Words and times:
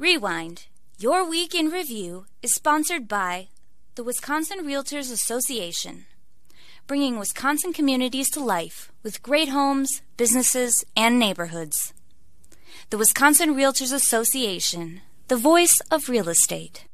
Rewind. 0.00 0.66
Your 0.96 1.28
Week 1.28 1.56
in 1.56 1.70
Review 1.70 2.26
is 2.40 2.54
sponsored 2.54 3.08
by 3.08 3.48
the 3.96 4.04
Wisconsin 4.04 4.60
Realtors 4.64 5.10
Association, 5.10 6.06
bringing 6.86 7.18
Wisconsin 7.18 7.72
communities 7.72 8.30
to 8.30 8.38
life 8.38 8.92
with 9.02 9.24
great 9.24 9.48
homes, 9.48 10.02
businesses, 10.16 10.84
and 10.96 11.18
neighborhoods. 11.18 11.94
The 12.90 12.98
Wisconsin 12.98 13.56
Realtors 13.56 13.92
Association, 13.92 15.00
the 15.26 15.36
voice 15.36 15.80
of 15.90 16.08
real 16.08 16.28
estate. 16.28 16.84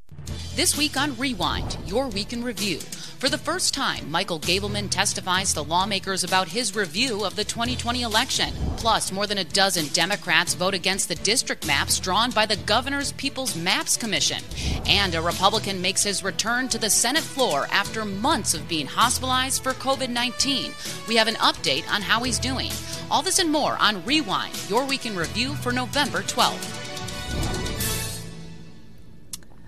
This 0.54 0.78
week 0.78 0.96
on 0.96 1.16
Rewind, 1.16 1.76
your 1.84 2.06
week 2.08 2.32
in 2.32 2.44
review. 2.44 2.78
For 2.78 3.28
the 3.28 3.38
first 3.38 3.74
time, 3.74 4.10
Michael 4.10 4.38
Gableman 4.38 4.88
testifies 4.88 5.52
to 5.54 5.62
lawmakers 5.62 6.22
about 6.22 6.46
his 6.46 6.76
review 6.76 7.24
of 7.24 7.34
the 7.34 7.42
2020 7.42 8.02
election. 8.02 8.52
Plus, 8.76 9.10
more 9.10 9.26
than 9.26 9.38
a 9.38 9.44
dozen 9.44 9.86
Democrats 9.88 10.54
vote 10.54 10.74
against 10.74 11.08
the 11.08 11.14
district 11.16 11.66
maps 11.66 11.98
drawn 11.98 12.30
by 12.30 12.46
the 12.46 12.56
Governor's 12.56 13.12
People's 13.12 13.56
Maps 13.56 13.96
Commission. 13.96 14.42
And 14.86 15.14
a 15.14 15.22
Republican 15.22 15.80
makes 15.80 16.02
his 16.02 16.22
return 16.22 16.68
to 16.68 16.78
the 16.78 16.90
Senate 16.90 17.24
floor 17.24 17.66
after 17.72 18.04
months 18.04 18.54
of 18.54 18.68
being 18.68 18.86
hospitalized 18.86 19.62
for 19.62 19.72
COVID 19.72 20.10
19. 20.10 20.72
We 21.08 21.16
have 21.16 21.28
an 21.28 21.36
update 21.36 21.90
on 21.90 22.02
how 22.02 22.22
he's 22.22 22.38
doing. 22.38 22.70
All 23.10 23.22
this 23.22 23.38
and 23.38 23.50
more 23.50 23.76
on 23.80 24.04
Rewind, 24.04 24.54
your 24.68 24.84
week 24.84 25.06
in 25.06 25.16
review 25.16 25.54
for 25.54 25.72
November 25.72 26.20
12th. 26.20 26.83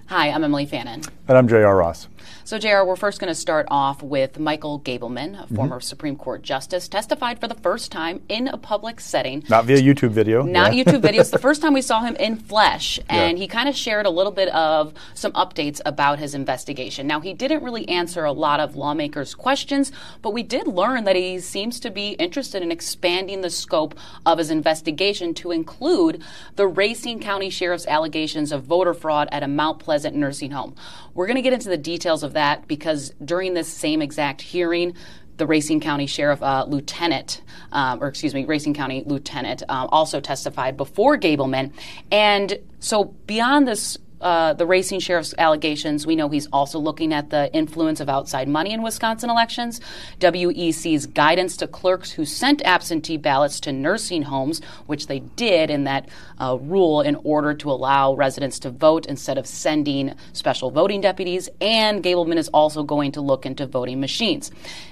Hi, 0.08 0.30
I'm 0.30 0.44
Emilee 0.44 0.66
Fannon. 0.66 1.02
And 1.26 1.36
I'm 1.36 1.48
J.R. 1.48 1.76
Ross. 1.76 2.06
So, 2.46 2.60
JR, 2.60 2.84
we're 2.84 2.94
first 2.94 3.18
going 3.18 3.26
to 3.26 3.34
start 3.34 3.66
off 3.72 4.04
with 4.04 4.38
Michael 4.38 4.78
Gableman, 4.78 5.34
a 5.34 5.42
mm-hmm. 5.42 5.56
former 5.56 5.80
Supreme 5.80 6.14
Court 6.14 6.42
justice, 6.42 6.86
testified 6.86 7.40
for 7.40 7.48
the 7.48 7.56
first 7.56 7.90
time 7.90 8.22
in 8.28 8.46
a 8.46 8.56
public 8.56 9.00
setting. 9.00 9.42
Not 9.48 9.64
via 9.64 9.78
YouTube 9.78 10.10
video. 10.10 10.44
Not 10.44 10.72
yeah. 10.72 10.84
YouTube 10.84 11.02
video. 11.02 11.22
It's 11.22 11.30
the 11.30 11.38
first 11.40 11.60
time 11.60 11.74
we 11.74 11.82
saw 11.82 12.02
him 12.02 12.14
in 12.14 12.36
flesh. 12.36 13.00
And 13.08 13.36
yeah. 13.36 13.42
he 13.42 13.48
kind 13.48 13.68
of 13.68 13.74
shared 13.74 14.06
a 14.06 14.10
little 14.10 14.30
bit 14.30 14.48
of 14.50 14.94
some 15.14 15.32
updates 15.32 15.80
about 15.84 16.20
his 16.20 16.36
investigation. 16.36 17.08
Now, 17.08 17.18
he 17.18 17.34
didn't 17.34 17.64
really 17.64 17.88
answer 17.88 18.24
a 18.24 18.30
lot 18.30 18.60
of 18.60 18.76
lawmakers' 18.76 19.34
questions, 19.34 19.90
but 20.22 20.30
we 20.30 20.44
did 20.44 20.68
learn 20.68 21.02
that 21.02 21.16
he 21.16 21.40
seems 21.40 21.80
to 21.80 21.90
be 21.90 22.10
interested 22.10 22.62
in 22.62 22.70
expanding 22.70 23.40
the 23.40 23.50
scope 23.50 23.96
of 24.24 24.38
his 24.38 24.50
investigation 24.50 25.34
to 25.34 25.50
include 25.50 26.22
the 26.54 26.68
Racine 26.68 27.18
County 27.18 27.50
Sheriff's 27.50 27.88
allegations 27.88 28.52
of 28.52 28.62
voter 28.62 28.94
fraud 28.94 29.28
at 29.32 29.42
a 29.42 29.48
Mount 29.48 29.80
Pleasant 29.80 30.14
nursing 30.14 30.52
home. 30.52 30.76
We're 31.12 31.26
going 31.26 31.36
to 31.36 31.42
get 31.42 31.54
into 31.54 31.70
the 31.70 31.78
details 31.78 32.22
of 32.22 32.35
that 32.36 32.68
because 32.68 33.12
during 33.24 33.54
this 33.54 33.68
same 33.68 34.00
exact 34.00 34.40
hearing, 34.40 34.94
the 35.36 35.46
Racine 35.46 35.80
County 35.80 36.06
Sheriff 36.06 36.42
uh, 36.42 36.64
Lieutenant, 36.66 37.42
um, 37.72 38.02
or 38.02 38.08
excuse 38.08 38.32
me, 38.32 38.44
Racine 38.44 38.74
County 38.74 39.02
Lieutenant, 39.04 39.62
um, 39.68 39.88
also 39.92 40.20
testified 40.20 40.76
before 40.76 41.18
Gableman. 41.18 41.72
And 42.10 42.58
so, 42.78 43.04
beyond 43.26 43.68
this 43.68 43.98
uh, 44.26 44.54
the 44.54 44.66
Racine 44.66 44.98
sheriff's 44.98 45.36
allegations, 45.38 46.04
we 46.04 46.16
know 46.16 46.28
he's 46.28 46.48
also 46.52 46.80
looking 46.80 47.12
at 47.12 47.30
the 47.30 47.48
influence 47.54 48.00
of 48.00 48.08
outside 48.08 48.48
money 48.48 48.72
in 48.72 48.82
Wisconsin 48.82 49.30
elections. 49.30 49.80
WEC's 50.18 51.06
guidance 51.06 51.56
to 51.58 51.68
clerks 51.68 52.10
who 52.10 52.24
sent 52.24 52.60
absentee 52.64 53.18
ballots 53.18 53.60
to 53.60 53.72
nursing 53.72 54.22
homes, 54.22 54.60
which 54.86 55.06
they 55.06 55.20
did 55.20 55.70
in 55.70 55.84
that 55.84 56.08
uh, 56.40 56.58
rule 56.60 57.02
in 57.02 57.14
order 57.22 57.54
to 57.54 57.70
allow 57.70 58.14
residents 58.14 58.58
to 58.58 58.68
vote 58.68 59.06
instead 59.06 59.38
of 59.38 59.46
sending 59.46 60.12
special 60.32 60.72
voting 60.72 61.00
deputies. 61.00 61.48
And 61.60 62.02
Gableman 62.02 62.36
is 62.36 62.48
also 62.48 62.82
going 62.82 63.12
to 63.12 63.20
look 63.20 63.46
into 63.46 63.64
voting 63.64 64.00
machines. 64.00 64.50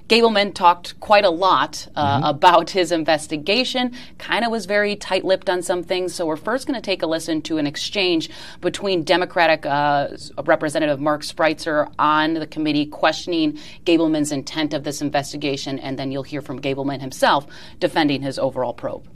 Gableman 0.09 0.55
talked 0.55 1.01
quite 1.01 1.25
a 1.25 1.31
lot 1.31 1.89
uh, 1.97 2.19
mm-hmm. 2.19 2.25
about 2.27 2.71
his 2.71 2.93
investigation, 2.93 3.93
kind 4.19 4.45
of 4.45 4.51
was 4.51 4.67
very 4.67 4.97
tight 4.97 5.25
lipped 5.25 5.49
on 5.49 5.63
some 5.63 5.83
things. 5.83 6.15
So 6.15 6.27
we're 6.27 6.37
first 6.37 6.67
going 6.67 6.81
to 6.81 6.85
take 6.85 7.03
a 7.03 7.07
listen 7.07 7.41
to 7.43 7.57
an 7.57 7.67
exchange 7.67 8.29
between 8.61 9.03
Democratic 9.25 9.65
uh, 9.65 10.09
Representative 10.45 11.01
Mark 11.01 11.23
Spreitzer 11.23 11.91
on 11.99 12.35
the 12.35 12.47
committee 12.47 12.85
questioning 12.85 13.59
Gableman's 13.87 14.31
intent 14.31 14.75
of 14.75 14.85
this 14.85 15.01
investigation, 15.01 15.79
and 15.79 15.99
then 15.99 16.13
you'll 16.13 16.25
hear 16.25 16.43
from 16.43 16.61
Gableman 16.61 17.01
himself 17.01 17.47
defending 17.81 18.21
his 18.21 18.39
overall 18.39 18.75
probe. 18.75 19.09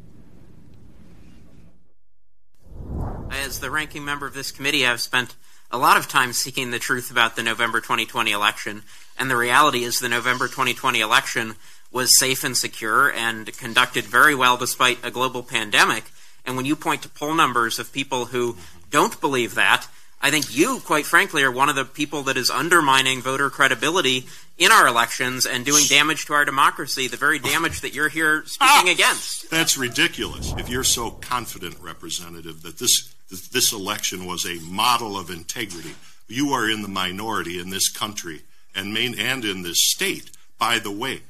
As 3.31 3.61
the 3.61 3.71
ranking 3.71 4.03
member 4.03 4.27
of 4.27 4.33
this 4.33 4.51
committee, 4.51 4.87
I've 4.87 5.03
spent 5.03 5.37
a 5.71 5.77
lot 5.77 5.99
of 5.99 6.09
time 6.09 6.33
seeking 6.33 6.71
the 6.71 6.79
truth 6.79 7.11
about 7.11 7.37
the 7.37 7.43
November 7.43 7.83
2020 7.83 8.33
election, 8.33 8.85
and 9.19 9.31
the 9.31 9.37
reality 9.37 9.85
is 9.85 9.99
the 9.99 10.09
November 10.09 10.47
2020 10.47 11.03
election 11.03 11.55
was 11.93 12.19
safe 12.19 12.45
and 12.45 12.57
secure 12.57 13.13
and 13.13 13.55
conducted 13.59 14.07
very 14.07 14.35
well 14.35 14.57
despite 14.57 15.05
a 15.05 15.11
global 15.11 15.43
pandemic. 15.43 16.05
And 16.47 16.57
when 16.57 16.65
you 16.65 16.77
point 16.77 17.03
to 17.03 17.11
poll 17.11 17.35
numbers 17.35 17.79
of 17.79 17.93
people 17.93 18.25
who 18.25 18.57
don't 18.91 19.21
believe 19.21 19.55
that, 19.55 19.87
I 20.21 20.31
think 20.31 20.57
you, 20.57 20.81
quite 20.85 21.07
frankly, 21.07 21.45
are 21.45 21.51
one 21.51 21.69
of 21.69 21.77
the 21.77 21.85
people 21.85 22.25
that 22.25 22.37
is 22.37 22.51
undermining 22.51 23.23
voter 23.23 23.51
credibility 23.51 24.27
in 24.57 24.73
our 24.73 24.89
elections 24.89 25.47
and 25.47 25.65
doing 25.65 25.85
damage 25.89 26.27
to 26.27 26.33
our 26.33 26.45
democracy, 26.45 27.07
the 27.07 27.17
very 27.17 27.39
damage 27.39 27.83
that 27.83 27.95
you're 27.95 28.09
here 28.09 28.43
speaking 28.47 28.89
ah, 28.89 28.93
against. 28.93 29.49
That's 29.51 29.79
ridiculous. 29.79 30.53
If 30.59 30.69
you're 30.69 30.83
so 30.83 31.13
confident, 31.13 31.79
Representative, 31.81 32.63
that 32.63 32.79
this, 32.79 33.15
that 33.31 33.53
this 33.53 33.73
election 33.73 34.27
was 34.27 34.45
a 34.45 34.59
model 34.61 35.17
of 35.17 35.31
integrity, 35.31 35.95
you 36.27 36.51
are 36.51 36.69
in 36.69 36.83
the 36.83 36.89
minority 36.89 37.61
in 37.61 37.71
this 37.71 37.89
country 37.89 38.43
and, 38.75 38.93
main, 38.93 39.19
and 39.19 39.45
in 39.45 39.63
this 39.63 39.79
state, 39.81 40.33
by 40.59 40.81
the 40.81 40.91
way. 40.91 41.21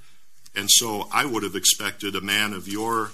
And 0.57 0.71
so 0.71 1.09
I 1.13 1.27
would 1.27 1.43
have 1.43 1.55
expected 1.55 2.17
a 2.17 2.23
man 2.23 2.55
of 2.55 2.67
your 2.67 3.11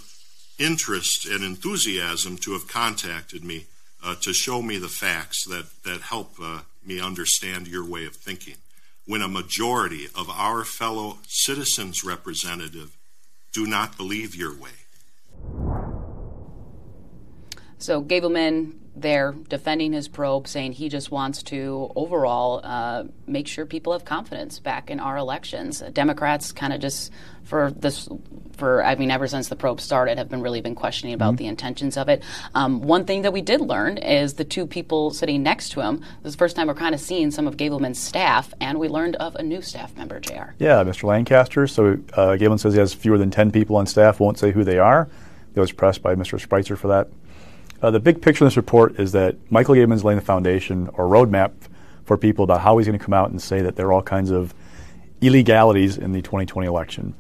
interest 0.57 1.27
and 1.27 1.43
enthusiasm 1.43 2.37
to 2.39 2.53
have 2.53 2.69
contacted 2.69 3.43
me 3.43 3.67
uh, 4.05 4.15
to 4.21 4.33
show 4.33 4.61
me 4.61 4.79
the 4.79 4.89
facts 4.89 5.45
that, 5.47 5.67
that 5.85 6.03
help 6.03 6.35
uh, 6.41 6.61
me 6.85 7.01
understand 7.01 7.67
your 7.67 7.85
way 7.85 8.05
of 8.05 8.15
thinking. 8.15 8.57
When 9.07 9.23
a 9.23 9.29
majority 9.29 10.07
of 10.15 10.31
our 10.31 10.65
fellow 10.65 11.19
citizens 11.27 12.05
representative 12.05 12.97
do 13.53 13.67
not 13.67 13.97
believe 13.97 14.35
your 14.35 14.55
way. 14.55 14.71
So 17.79 18.03
Gableman 18.03 18.73
there 18.97 19.33
defending 19.49 19.93
his 19.93 20.09
probe, 20.09 20.47
saying 20.47 20.73
he 20.73 20.89
just 20.89 21.11
wants 21.11 21.43
to 21.45 21.91
overall 21.97 22.61
uh, 22.63 23.05
make 23.27 23.49
sure 23.49 23.67
people 23.67 23.93
have 23.93 24.05
confidence 24.05 24.59
back 24.61 24.91
in 24.91 25.01
our 25.01 25.17
elections. 25.17 25.83
Democrats 25.93 26.53
kind 26.53 26.73
of 26.73 26.81
just 26.81 27.11
for 27.45 27.71
this 27.73 28.09
for 28.57 28.85
I 28.85 28.95
mean 28.95 29.11
ever 29.11 29.27
since 29.27 29.49
the 29.49 29.57
probe 29.57 29.81
started 29.81 30.17
have 30.17 30.29
been 30.29 30.41
really 30.41 30.61
been 30.61 30.75
questioning 30.75 31.15
about 31.15 31.31
mm-hmm. 31.31 31.37
the 31.37 31.47
intentions 31.47 31.97
of 31.97 32.09
it. 32.09 32.23
Um, 32.55 32.83
one 32.83 33.05
thing 33.05 33.23
that 33.23 33.33
we 33.33 33.43
did 33.43 33.61
learn 33.61 33.99
is 33.99 34.35
the 34.35 34.45
two 34.45 34.67
people 34.67 35.11
sitting 35.11 35.43
next 35.43 35.71
to 35.71 35.81
him. 35.81 35.99
This 36.23 36.31
is 36.31 36.33
the 36.35 36.39
first 36.39 36.57
time 36.57 36.69
we're 36.69 36.75
kind 36.75 36.95
of 36.95 37.01
seeing 37.01 37.31
some 37.31 37.47
of 37.47 37.57
Gableman's 37.57 37.99
staff, 37.99 38.55
and 38.61 38.79
we 38.79 38.89
learned 38.89 39.17
of 39.17 39.35
a 39.37 39.43
new 39.43 39.61
staff 39.61 39.97
member, 39.97 40.21
Jr. 40.21 40.53
Yeah, 40.59 40.85
Mr. 40.85 41.05
Lancaster. 41.05 41.67
So 41.67 41.99
uh, 42.13 42.37
Gableman 42.37 42.61
says 42.61 42.75
he 42.75 42.81
has 42.81 42.95
fewer 42.95 43.19
than 43.19 43.31
ten 43.31 43.51
people 43.51 43.77
on 43.77 43.87
staff. 43.87 44.21
Won't 44.21 44.39
say 44.39 44.53
who 44.53 44.65
they 44.65 44.79
are. 44.79 45.09
He 45.55 45.61
was 45.61 45.73
pressed 45.73 46.03
by 46.03 46.15
Mr. 46.15 46.41
Spreitzer 46.45 46.77
for 46.77 46.89
that. 46.89 47.09
Uh, 47.83 47.91
the 47.91 48.01
big 48.01 48.23
picture 48.23 48.45
in 48.45 48.47
this 48.47 48.57
report 48.57 48.99
is 48.99 49.13
that 49.13 49.37
Michael 49.51 49.75
Gableman's 49.75 50.05
laying 50.05 50.19
the 50.19 50.25
foundation 50.25 50.89
or 50.95 51.07
roadmap 51.07 51.53
for 52.05 52.17
people 52.17 52.45
about 52.45 52.61
how 52.61 52.79
he's 52.79 52.87
going 52.87 52.99
to 52.99 53.05
come 53.05 53.15
out 53.15 53.31
and 53.31 53.41
say 53.41 53.63
that 53.63 53.77
there 53.77 53.87
are 53.87 53.93
all 53.93 54.03
kinds 54.03 54.31
of 54.31 54.55
illegalities 55.21 55.97
in 55.99 56.13
the 56.13 56.23
2020 56.23 56.67
election. 56.67 57.15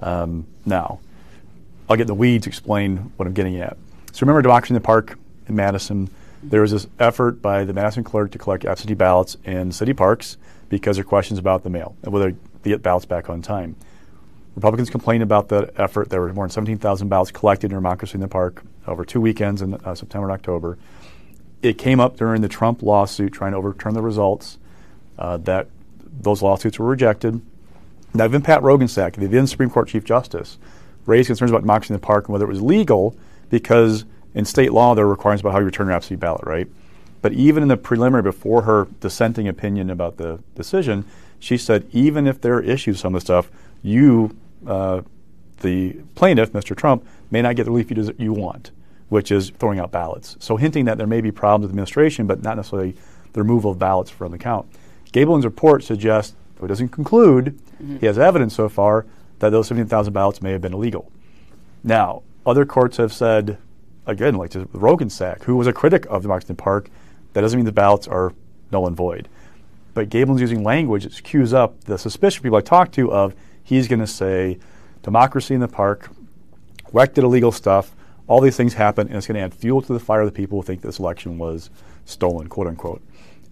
Um, 0.00 0.46
now, 0.64 1.00
I'll 1.88 1.96
get 1.96 2.06
the 2.06 2.14
weeds, 2.14 2.46
explain 2.46 3.12
what 3.16 3.26
I'm 3.26 3.34
getting 3.34 3.56
at. 3.60 3.76
So 4.12 4.20
remember 4.20 4.42
Democracy 4.42 4.72
in 4.72 4.74
the 4.74 4.80
Park 4.80 5.18
in 5.48 5.56
Madison? 5.56 6.10
There 6.42 6.60
was 6.60 6.70
this 6.70 6.86
effort 6.98 7.42
by 7.42 7.64
the 7.64 7.72
Madison 7.72 8.04
clerk 8.04 8.30
to 8.32 8.38
collect 8.38 8.64
absentee 8.64 8.94
ballots 8.94 9.36
in 9.44 9.72
city 9.72 9.92
parks 9.92 10.36
because 10.68 10.96
there 10.96 11.04
are 11.04 11.08
questions 11.08 11.38
about 11.38 11.64
the 11.64 11.70
mail 11.70 11.96
and 12.02 12.12
whether 12.12 12.34
they 12.62 12.70
get 12.70 12.82
ballots 12.82 13.06
back 13.06 13.28
on 13.28 13.42
time. 13.42 13.74
Republicans 14.58 14.90
complained 14.90 15.22
about 15.22 15.50
that 15.50 15.70
effort. 15.78 16.10
There 16.10 16.20
were 16.20 16.32
more 16.32 16.44
than 16.44 16.50
17,000 16.50 17.08
ballots 17.08 17.30
collected 17.30 17.70
in 17.70 17.76
Democracy 17.76 18.14
in 18.14 18.20
the 18.20 18.26
Park 18.26 18.64
over 18.88 19.04
two 19.04 19.20
weekends 19.20 19.62
in 19.62 19.74
uh, 19.74 19.94
September 19.94 20.28
and 20.28 20.32
October. 20.32 20.76
It 21.62 21.78
came 21.78 22.00
up 22.00 22.16
during 22.16 22.42
the 22.42 22.48
Trump 22.48 22.82
lawsuit 22.82 23.32
trying 23.32 23.52
to 23.52 23.58
overturn 23.58 23.94
the 23.94 24.02
results. 24.02 24.58
Uh, 25.16 25.36
that 25.36 25.68
those 26.20 26.42
lawsuits 26.42 26.76
were 26.80 26.86
rejected. 26.86 27.40
Now, 28.14 28.24
even 28.24 28.42
Pat 28.42 28.62
Roggensack, 28.62 29.14
the 29.14 29.26
then 29.26 29.46
Supreme 29.46 29.70
Court 29.70 29.86
Chief 29.86 30.04
Justice, 30.04 30.58
raised 31.06 31.28
concerns 31.28 31.52
about 31.52 31.60
democracy 31.60 31.94
in 31.94 32.00
the 32.00 32.04
park 32.04 32.26
and 32.26 32.32
whether 32.32 32.44
it 32.44 32.48
was 32.48 32.60
legal 32.60 33.16
because 33.50 34.04
in 34.34 34.44
state 34.44 34.72
law 34.72 34.96
there 34.96 35.04
are 35.04 35.08
requirements 35.08 35.40
about 35.40 35.52
how 35.52 35.60
you 35.60 35.66
return 35.66 35.86
your 35.86 35.94
absentee 35.94 36.16
ballot, 36.16 36.44
right? 36.44 36.66
But 37.22 37.32
even 37.32 37.62
in 37.62 37.68
the 37.68 37.76
preliminary, 37.76 38.24
before 38.24 38.62
her 38.62 38.88
dissenting 38.98 39.46
opinion 39.46 39.88
about 39.88 40.16
the 40.16 40.40
decision, 40.56 41.04
she 41.38 41.56
said 41.56 41.86
even 41.92 42.26
if 42.26 42.40
there 42.40 42.54
are 42.54 42.62
issues, 42.62 42.98
some 42.98 43.14
of 43.14 43.20
the 43.20 43.24
stuff, 43.24 43.50
you 43.82 44.36
uh, 44.66 45.02
the 45.60 45.92
plaintiff, 46.14 46.52
Mr. 46.52 46.76
Trump, 46.76 47.06
may 47.30 47.42
not 47.42 47.56
get 47.56 47.64
the 47.64 47.70
relief 47.70 47.90
you, 47.90 48.14
you 48.18 48.32
want, 48.32 48.70
which 49.08 49.30
is 49.30 49.50
throwing 49.58 49.78
out 49.78 49.90
ballots. 49.90 50.36
So 50.40 50.56
hinting 50.56 50.84
that 50.86 50.98
there 50.98 51.06
may 51.06 51.20
be 51.20 51.32
problems 51.32 51.62
with 51.62 51.70
the 51.70 51.74
administration, 51.74 52.26
but 52.26 52.42
not 52.42 52.56
necessarily 52.56 52.96
the 53.32 53.42
removal 53.42 53.70
of 53.70 53.78
ballots 53.78 54.10
from 54.10 54.32
the 54.32 54.38
count. 54.38 54.66
Gableman's 55.12 55.44
report 55.44 55.84
suggests, 55.84 56.34
though 56.56 56.66
it 56.66 56.68
doesn't 56.68 56.90
conclude, 56.90 57.58
mm-hmm. 57.82 57.98
he 57.98 58.06
has 58.06 58.18
evidence 58.18 58.54
so 58.54 58.68
far 58.68 59.06
that 59.38 59.50
those 59.50 59.68
17,000 59.68 60.12
ballots 60.12 60.42
may 60.42 60.52
have 60.52 60.60
been 60.60 60.74
illegal. 60.74 61.10
Now, 61.84 62.22
other 62.44 62.64
courts 62.64 62.96
have 62.96 63.12
said, 63.12 63.58
again, 64.06 64.34
like 64.34 64.50
Roggensack, 64.50 65.44
who 65.44 65.56
was 65.56 65.66
a 65.66 65.72
critic 65.72 66.06
of 66.06 66.22
the 66.22 66.28
Democracy 66.28 66.54
Park, 66.54 66.90
That 67.32 67.42
doesn't 67.42 67.58
mean 67.58 67.66
the 67.66 67.72
ballots 67.72 68.08
are 68.08 68.32
null 68.72 68.86
and 68.86 68.96
void. 68.96 69.28
But 69.94 70.08
Gableman's 70.08 70.40
using 70.40 70.62
language 70.62 71.04
that 71.04 71.22
cues 71.22 71.52
up 71.52 71.84
the 71.84 71.98
suspicion 71.98 72.42
people 72.42 72.58
I 72.58 72.60
talk 72.60 72.92
to 72.92 73.12
of 73.12 73.34
he's 73.68 73.86
going 73.86 74.00
to 74.00 74.06
say 74.06 74.58
democracy 75.02 75.54
in 75.54 75.60
the 75.60 75.68
park, 75.68 76.08
WEC 76.90 77.12
did 77.12 77.24
illegal 77.24 77.52
stuff, 77.52 77.94
all 78.26 78.40
these 78.40 78.56
things 78.56 78.74
happen, 78.74 79.06
and 79.08 79.16
it's 79.16 79.26
going 79.26 79.36
to 79.36 79.42
add 79.42 79.52
fuel 79.52 79.82
to 79.82 79.92
the 79.92 80.00
fire 80.00 80.22
of 80.22 80.26
the 80.26 80.32
people 80.32 80.58
who 80.58 80.62
think 80.66 80.80
this 80.80 80.98
election 80.98 81.36
was 81.36 81.68
stolen, 82.06 82.48
quote 82.48 82.66
unquote. 82.66 83.02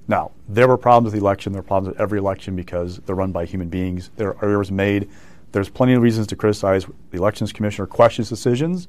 Now, 0.08 0.32
there 0.48 0.68
were 0.68 0.78
problems 0.78 1.12
with 1.12 1.20
the 1.20 1.24
election. 1.24 1.52
There 1.52 1.60
are 1.60 1.64
problems 1.64 1.92
with 1.92 2.00
every 2.00 2.18
election 2.18 2.56
because 2.56 2.98
they're 3.00 3.16
run 3.16 3.32
by 3.32 3.44
human 3.44 3.68
beings. 3.68 4.10
There 4.16 4.36
are 4.36 4.50
errors 4.50 4.70
made. 4.70 5.10
There's 5.52 5.68
plenty 5.68 5.94
of 5.94 6.02
reasons 6.02 6.26
to 6.28 6.36
criticize 6.36 6.86
the 7.10 7.18
Elections 7.18 7.52
Commissioner 7.52 7.86
questions 7.86 8.28
decisions, 8.28 8.88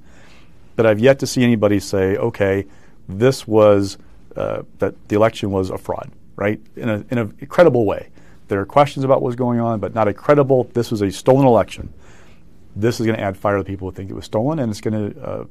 but 0.75 0.85
I've 0.85 0.99
yet 0.99 1.19
to 1.19 1.27
see 1.27 1.43
anybody 1.43 1.79
say, 1.79 2.15
okay, 2.17 2.65
this 3.09 3.47
was, 3.47 3.97
uh, 4.35 4.63
that 4.79 4.95
the 5.09 5.15
election 5.15 5.51
was 5.51 5.71
a 5.71 5.77
fraud, 5.77 6.11
right? 6.35 6.59
In 6.75 6.89
a, 6.89 7.05
in 7.09 7.17
a 7.17 7.27
credible 7.47 7.85
way. 7.85 8.09
There 8.47 8.59
are 8.59 8.65
questions 8.65 9.03
about 9.03 9.21
what's 9.21 9.35
going 9.35 9.59
on, 9.59 9.79
but 9.79 9.93
not 9.93 10.07
a 10.07 10.13
credible, 10.13 10.65
this 10.73 10.91
was 10.91 11.01
a 11.01 11.11
stolen 11.11 11.45
election. 11.45 11.93
This 12.75 12.99
is 12.99 13.05
going 13.05 13.17
to 13.17 13.23
add 13.23 13.37
fire 13.37 13.57
to 13.57 13.63
the 13.63 13.67
people 13.67 13.89
who 13.89 13.95
think 13.95 14.09
it 14.09 14.13
was 14.13 14.25
stolen, 14.25 14.59
and 14.59 14.69
it's 14.69 14.81
going 14.81 15.13
to 15.13 15.21
uh, 15.21 15.45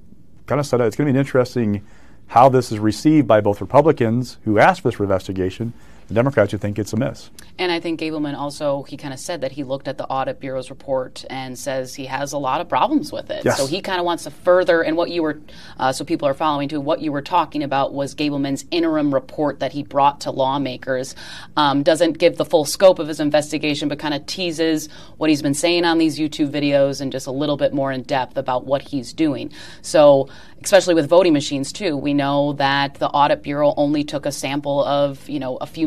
kind 0.47 0.61
of 0.61 0.67
set 0.67 0.81
up, 0.81 0.87
it's 0.87 0.97
going 0.97 1.07
to 1.07 1.13
be 1.13 1.19
an 1.19 1.21
interesting 1.21 1.85
how 2.29 2.49
this 2.49 2.73
is 2.73 2.79
received 2.79 3.27
by 3.27 3.41
both 3.41 3.61
Republicans 3.61 4.39
who 4.45 4.59
asked 4.59 4.83
for 4.83 4.91
this 4.91 4.99
investigation 4.99 5.73
the 6.09 6.15
Democrats 6.15 6.53
who 6.53 6.59
think 6.59 6.79
it's 6.79 6.93
a 6.93 6.97
miss. 6.97 7.31
And 7.59 7.73
I 7.73 7.81
think 7.81 7.99
Gableman 7.99 8.37
also, 8.37 8.85
he 8.85 8.97
kind 8.97 9.13
of 9.13 9.19
said 9.19 9.41
that 9.41 9.53
he 9.53 9.65
looked 9.65 9.89
at 9.89 9.99
the 9.99 10.07
Audit 10.07 10.39
Bureau's 10.39 10.71
report 10.71 11.25
and 11.31 11.59
says 11.59 11.95
he 11.95 12.07
has 12.07 12.33
a 12.33 12.39
lot 12.39 12.61
of 12.61 12.69
problems 12.69 13.11
with 13.11 13.31
it. 13.31 13.45
Yes. 13.45 13.57
So 13.57 13.67
he 13.67 13.81
kind 13.81 13.99
of 13.99 14.07
wants 14.07 14.25
to 14.25 14.31
further, 14.31 14.83
and 14.83 14.97
what 14.97 15.11
you 15.11 15.23
were, 15.23 15.41
uh, 15.79 15.93
so 15.93 16.05
people 16.05 16.29
are 16.29 16.35
following 16.35 16.69
too, 16.69 16.81
what 16.81 17.01
you 17.01 17.11
were 17.11 17.23
talking 17.23 17.63
about 17.63 17.93
was 17.93 18.15
Gableman's 18.15 18.65
interim 18.71 19.13
report 19.13 19.61
that 19.61 19.73
he 19.73 19.83
brought 19.83 20.21
to 20.23 20.31
lawmakers. 20.31 21.15
Um, 21.57 21.83
doesn't 21.83 22.19
give 22.19 22.37
the 22.37 22.45
full 22.45 22.65
scope 22.65 22.99
of 22.99 23.09
his 23.09 23.19
investigation, 23.19 23.89
but 23.89 23.99
kind 23.99 24.15
of 24.15 24.27
teases 24.27 24.89
what 25.17 25.29
he's 25.31 25.43
been 25.43 25.55
saying 25.55 25.85
on 25.85 25.99
these 25.99 26.19
YouTube 26.19 26.51
videos 26.51 27.01
and 27.01 27.11
just 27.11 27.27
a 27.27 27.33
little 27.33 27.57
bit 27.57 27.73
more 27.73 27.91
in 27.91 28.03
depth 28.03 28.37
about 28.37 28.65
what 28.65 28.83
he's 28.83 29.13
doing. 29.13 29.51
So 29.83 30.29
especially 30.63 30.95
with 30.95 31.09
voting 31.09 31.33
machines 31.33 31.73
too. 31.73 31.97
We 31.97 32.15
know 32.15 32.55
that 32.55 32.95
the 32.95 33.09
audit 33.09 33.43
bureau 33.43 33.75
only 33.77 34.05
took 34.05 34.27
a 34.27 34.33
sample 34.33 34.85
of 34.85 35.29
you 35.29 35.39
know 35.39 35.57
a 35.59 35.67
few 35.67 35.87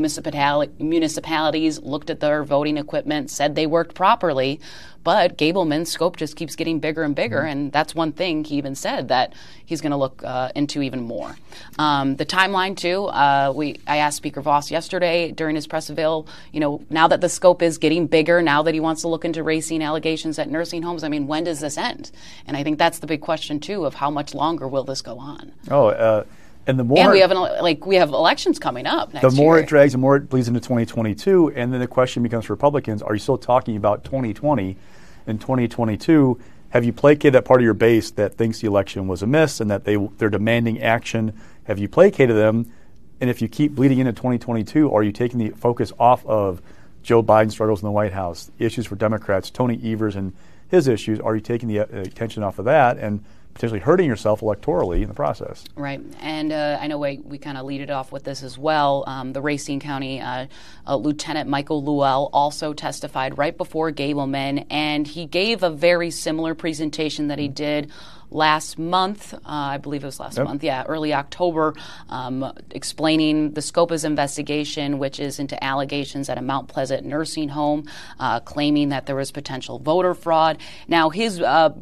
municipalities, 0.80 1.80
looked 1.82 2.10
at 2.10 2.20
their 2.20 2.44
voting 2.44 2.78
equipment, 2.78 3.30
said 3.30 3.56
they 3.56 3.68
worked 3.68 3.96
properly, 3.96 4.60
but 5.04 5.38
Gableman's 5.38 5.90
scope 5.90 6.18
just 6.18 6.36
keeps 6.36 6.56
getting 6.56 6.80
bigger 6.80 7.04
and 7.04 7.16
bigger, 7.16 7.40
mm-hmm. 7.40 7.48
and 7.48 7.72
that's 7.72 7.96
one 7.96 8.12
thing 8.12 8.44
he 8.44 8.58
even 8.58 8.76
said 8.76 9.08
that 9.08 9.34
he's 9.66 9.82
going 9.82 9.92
to 9.92 9.98
look 9.98 10.22
uh, 10.24 10.52
into 10.56 10.82
even 10.82 11.02
more. 11.02 11.36
Um, 11.78 12.16
the 12.18 12.26
timeline 12.26 12.76
too. 12.76 13.06
Uh, 13.06 13.54
we 13.56 13.80
I 13.88 13.98
asked 13.98 14.18
Speaker 14.18 14.42
Voss 14.42 14.72
yesterday 14.72 15.32
during 15.32 15.56
his 15.56 15.68
press 15.68 15.90
avail. 15.90 16.28
You 16.52 16.60
know, 16.60 16.84
now 16.90 17.08
that 17.08 17.22
the 17.22 17.30
scope 17.30 17.62
is 17.62 17.78
getting 17.78 18.08
bigger, 18.08 18.42
now 18.42 18.62
that 18.64 18.74
he 18.74 18.80
wants 18.80 19.02
to 19.02 19.08
look 19.08 19.24
into 19.24 19.42
Racine 19.42 19.82
allegations 19.82 20.38
at 20.38 20.50
nursing 20.50 20.84
homes. 20.84 21.04
I 21.04 21.10
mean, 21.10 21.28
when 21.28 21.46
does 21.46 21.60
this 21.60 21.78
end? 21.78 22.12
And 22.46 22.58
I 22.58 22.64
think 22.64 22.78
that's 22.78 23.00
the 23.00 23.08
big 23.08 23.22
question 23.22 23.60
too 23.60 23.86
of 23.86 23.96
how 23.96 24.10
much 24.10 24.34
longer 24.34 24.68
will 24.68 24.84
this 24.84 25.02
go 25.02 25.18
on? 25.18 25.54
Oh. 25.72 25.88
Uh, 25.88 26.24
and 26.70 26.78
the 26.78 26.84
more 26.84 27.00
and 27.00 27.12
we 27.12 27.20
have 27.20 27.32
an, 27.32 27.38
like 27.38 27.86
we 27.86 27.96
have 27.96 28.10
elections 28.10 28.60
coming 28.60 28.86
up. 28.86 29.12
the 29.12 29.32
more 29.32 29.56
year. 29.56 29.64
it 29.64 29.68
drags, 29.68 29.94
the 29.94 29.98
more 29.98 30.16
it 30.16 30.30
bleeds 30.30 30.48
into 30.48 30.60
2022, 30.60 31.54
and 31.56 31.74
then 31.74 31.80
the 31.80 31.88
question 31.88 32.22
becomes 32.22 32.46
for 32.46 32.54
Republicans: 32.54 33.02
Are 33.02 33.14
you 33.14 33.20
still 33.20 33.40
talking 33.40 33.76
about 33.76 34.04
2020 34.04 34.78
and 35.26 35.42
2022? 35.42 36.40
Have 36.70 36.86
you 36.86 36.94
placated 36.94 37.34
that 37.34 37.46
part 37.46 37.60
of 37.60 37.64
your 37.66 37.74
base 37.74 38.12
that 38.12 38.36
thinks 38.36 38.60
the 38.60 38.68
election 38.68 39.08
was 39.08 39.24
a 39.24 39.28
miss 39.28 39.60
and 39.60 39.72
that 39.72 39.84
they 39.84 39.96
they're 40.18 40.30
demanding 40.30 40.80
action? 40.80 41.34
Have 41.64 41.80
you 41.80 41.90
placated 41.90 42.36
them? 42.36 42.72
And 43.20 43.30
if 43.30 43.42
you 43.42 43.48
keep 43.48 43.74
bleeding 43.74 43.98
into 43.98 44.14
2022, 44.14 44.94
are 44.94 45.04
you 45.04 45.12
taking 45.12 45.40
the 45.40 45.50
focus 45.50 45.92
off 46.00 46.24
of 46.28 46.62
Joe 47.02 47.24
Biden 47.24 47.52
struggles 47.52 47.82
in 47.82 47.88
the 47.88 47.92
White 47.92 48.14
House, 48.14 48.52
issues 48.60 48.86
for 48.86 48.96
Democrats, 48.96 49.50
Tony 49.50 49.80
Evers 49.84 50.16
and 50.16 50.34
his 50.68 50.88
issues? 50.88 51.20
Are 51.20 51.36
you 51.36 51.42
taking 51.42 51.68
the 51.68 51.80
uh, 51.80 51.86
attention 52.02 52.44
off 52.44 52.60
of 52.60 52.66
that 52.66 52.98
and 52.98 53.26
potentially 53.54 53.80
hurting 53.80 54.08
yourself 54.08 54.42
electorally 54.42 55.02
in 55.02 55.08
the 55.08 55.14
process. 55.14 55.66
Right. 55.76 56.02
And 56.22 56.54
uh, 56.54 56.78
I 56.80 56.88
know 56.88 56.98
we, 56.98 57.18
we 57.18 57.38
kind 57.38 57.58
of 57.58 57.66
lead 57.66 57.82
it 57.82 57.90
off 57.90 58.12
with 58.12 58.24
this 58.24 58.44
as 58.44 58.58
well. 58.58 59.04
Um, 59.08 59.34
the 59.34 59.42
Racine 59.42 59.80
County 59.80 60.22
uh, 60.22 60.48
uh, 60.88 60.96
Lieutenant 60.96 61.50
Michael 61.50 61.84
Luell 61.84 62.30
also 62.32 62.74
testified 62.74 63.38
right 63.38 63.58
before 63.58 63.92
Gableman, 63.92 64.66
and 64.70 65.08
he 65.08 65.26
gave 65.26 65.64
a 65.64 65.70
very 65.70 66.12
similar 66.12 66.56
presentation 66.56 67.28
that 67.28 67.40
he 67.40 67.48
did 67.48 67.92
last 68.32 68.78
month, 68.78 69.34
uh, 69.34 69.40
I 69.46 69.78
believe 69.78 70.04
it 70.04 70.06
was 70.06 70.20
last 70.20 70.38
yep. 70.38 70.46
month, 70.46 70.64
yeah, 70.64 70.84
early 70.88 71.14
October, 71.14 71.74
um, 72.10 72.54
explaining 72.72 73.54
the 73.54 73.62
scope 73.62 73.90
of 73.90 73.96
his 73.96 74.06
investigation, 74.06 75.00
which 75.00 75.20
is 75.20 75.40
into 75.40 75.62
allegations 75.64 76.30
at 76.30 76.38
a 76.38 76.42
Mount 76.42 76.68
Pleasant 76.68 77.06
nursing 77.06 77.50
home, 77.50 77.90
uh, 78.20 78.40
claiming 78.42 78.90
that 78.90 79.06
there 79.06 79.16
was 79.16 79.32
potential 79.32 79.80
voter 79.80 80.14
fraud. 80.14 80.60
Now, 80.88 81.10
his 81.10 81.42
uh, 81.42 81.74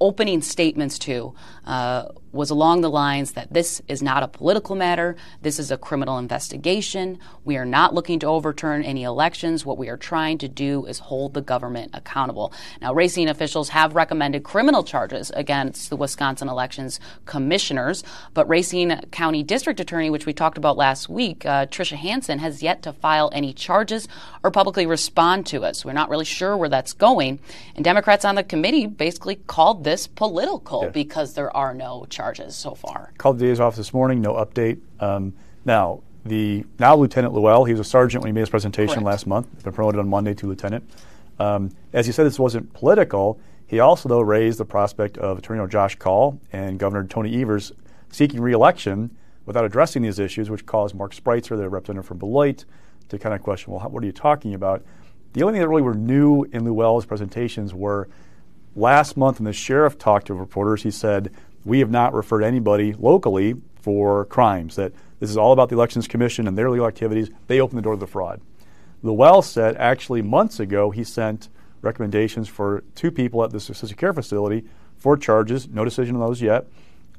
opening 0.00 0.42
statements 0.42 0.98
to 1.00 1.34
uh, 1.66 2.08
was 2.34 2.50
along 2.50 2.80
the 2.80 2.90
lines 2.90 3.32
that 3.32 3.52
this 3.52 3.80
is 3.86 4.02
not 4.02 4.24
a 4.24 4.28
political 4.28 4.74
matter, 4.74 5.14
this 5.40 5.60
is 5.60 5.70
a 5.70 5.78
criminal 5.78 6.18
investigation. 6.18 7.18
We 7.44 7.56
are 7.56 7.64
not 7.64 7.94
looking 7.94 8.18
to 8.18 8.26
overturn 8.26 8.82
any 8.82 9.04
elections. 9.04 9.64
What 9.64 9.78
we 9.78 9.88
are 9.88 9.96
trying 9.96 10.38
to 10.38 10.48
do 10.48 10.84
is 10.86 10.98
hold 10.98 11.34
the 11.34 11.40
government 11.40 11.92
accountable. 11.94 12.52
Now, 12.82 12.92
Racine 12.92 13.28
officials 13.28 13.68
have 13.68 13.94
recommended 13.94 14.42
criminal 14.42 14.82
charges 14.82 15.30
against 15.30 15.90
the 15.90 15.96
Wisconsin 15.96 16.48
elections 16.48 16.98
commissioners, 17.24 18.02
but 18.34 18.48
Racine 18.48 19.00
County 19.12 19.44
District 19.44 19.78
Attorney, 19.78 20.10
which 20.10 20.26
we 20.26 20.32
talked 20.32 20.58
about 20.58 20.76
last 20.76 21.08
week, 21.08 21.46
uh, 21.46 21.66
Tricia 21.66 21.96
Hanson, 21.96 22.40
has 22.40 22.62
yet 22.64 22.82
to 22.82 22.92
file 22.92 23.30
any 23.32 23.52
charges 23.52 24.08
or 24.42 24.50
publicly 24.50 24.86
respond 24.86 25.46
to 25.46 25.62
it. 25.62 25.76
So 25.76 25.88
we're 25.88 25.92
not 25.92 26.10
really 26.10 26.24
sure 26.24 26.56
where 26.56 26.68
that's 26.68 26.92
going. 26.92 27.38
And 27.76 27.84
Democrats 27.84 28.24
on 28.24 28.34
the 28.34 28.42
committee 28.42 28.86
basically 28.86 29.36
called 29.36 29.84
this 29.84 30.08
political 30.08 30.82
yeah. 30.82 30.88
because 30.88 31.34
there 31.34 31.54
are 31.56 31.72
no 31.72 32.06
charges 32.10 32.23
charges 32.24 32.56
so 32.56 32.74
far. 32.74 33.12
Called 33.18 33.38
the 33.38 33.46
DA's 33.46 33.60
office 33.60 33.76
this 33.76 33.92
morning, 33.92 34.22
no 34.22 34.34
update. 34.34 34.80
Um, 34.98 35.34
now, 35.64 36.02
the 36.24 36.64
now 36.78 36.96
Lieutenant 36.96 37.34
Luell, 37.34 37.66
he 37.66 37.74
was 37.74 37.80
a 37.80 37.84
sergeant 37.84 38.22
when 38.22 38.28
he 38.28 38.32
made 38.32 38.40
his 38.40 38.50
presentation 38.50 38.94
Correct. 38.94 39.06
last 39.06 39.26
month, 39.26 39.62
been 39.62 39.74
promoted 39.74 39.98
on 39.98 40.08
Monday 40.08 40.32
to 40.34 40.46
lieutenant. 40.46 40.88
Um, 41.38 41.70
as 41.92 42.06
he 42.06 42.12
said, 42.12 42.24
this 42.24 42.38
wasn't 42.38 42.72
political. 42.72 43.38
He 43.66 43.78
also, 43.80 44.08
though, 44.08 44.22
raised 44.22 44.58
the 44.58 44.64
prospect 44.64 45.18
of 45.18 45.38
Attorney 45.38 45.56
General 45.56 45.68
Josh 45.68 45.96
Kaul 45.96 46.40
and 46.52 46.78
Governor 46.78 47.06
Tony 47.06 47.42
Evers 47.42 47.72
seeking 48.10 48.40
reelection 48.40 49.14
without 49.44 49.66
addressing 49.66 50.00
these 50.00 50.18
issues, 50.18 50.48
which 50.48 50.64
caused 50.64 50.94
Mark 50.94 51.14
Spreitzer, 51.14 51.58
the 51.58 51.68
representative 51.68 52.06
from 52.06 52.18
Beloit, 52.18 52.64
to 53.10 53.18
kind 53.18 53.34
of 53.34 53.42
question, 53.42 53.72
well, 53.72 53.80
how, 53.80 53.88
what 53.88 54.02
are 54.02 54.06
you 54.06 54.12
talking 54.12 54.54
about? 54.54 54.82
The 55.34 55.42
only 55.42 55.54
thing 55.54 55.60
that 55.60 55.68
really 55.68 55.82
were 55.82 55.94
new 55.94 56.44
in 56.44 56.62
Luell's 56.62 57.04
presentations 57.04 57.74
were 57.74 58.08
last 58.74 59.16
month 59.16 59.40
when 59.40 59.44
the 59.44 59.52
sheriff 59.52 59.98
talked 59.98 60.28
to 60.28 60.34
reporters, 60.34 60.84
he 60.84 60.90
said 60.90 61.30
we 61.64 61.78
have 61.80 61.90
not 61.90 62.14
referred 62.14 62.42
anybody 62.42 62.92
locally 62.92 63.54
for 63.80 64.24
crimes, 64.26 64.76
that 64.76 64.92
this 65.20 65.30
is 65.30 65.36
all 65.36 65.52
about 65.52 65.68
the 65.68 65.76
Elections 65.76 66.08
Commission 66.08 66.46
and 66.46 66.56
their 66.56 66.70
legal 66.70 66.86
activities. 66.86 67.30
They 67.46 67.60
opened 67.60 67.78
the 67.78 67.82
door 67.82 67.94
to 67.94 68.00
the 68.00 68.06
fraud. 68.06 68.40
Luell 69.02 69.44
said 69.44 69.76
actually 69.76 70.22
months 70.22 70.60
ago 70.60 70.90
he 70.90 71.04
sent 71.04 71.48
recommendations 71.82 72.48
for 72.48 72.82
two 72.94 73.10
people 73.10 73.44
at 73.44 73.50
this 73.50 73.68
assisted 73.68 73.98
care 73.98 74.12
facility 74.12 74.64
for 74.96 75.16
charges, 75.16 75.68
no 75.68 75.84
decision 75.84 76.16
on 76.16 76.20
those 76.22 76.40
yet. 76.40 76.66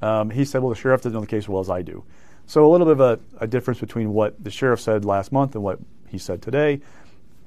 Um, 0.02 0.32
he 0.32 0.44
said, 0.44 0.62
well, 0.62 0.70
the 0.70 0.76
sheriff 0.76 1.02
doesn't 1.02 1.14
know 1.14 1.22
the 1.22 1.28
case 1.28 1.44
as 1.44 1.50
well 1.50 1.62
as 1.62 1.70
I 1.70 1.82
do. 1.82 2.04
So 2.48 2.66
a 2.66 2.70
little 2.70 2.86
bit 2.86 2.94
of 2.94 3.00
a, 3.00 3.44
a 3.44 3.48
difference 3.48 3.80
between 3.80 4.14
what 4.14 4.44
the 4.44 4.52
sheriff 4.52 4.80
said 4.80 5.06
last 5.06 5.32
month 5.32 5.56
and 5.56 5.64
what 5.64 5.80
he 6.08 6.18
said 6.18 6.42
today, 6.42 6.82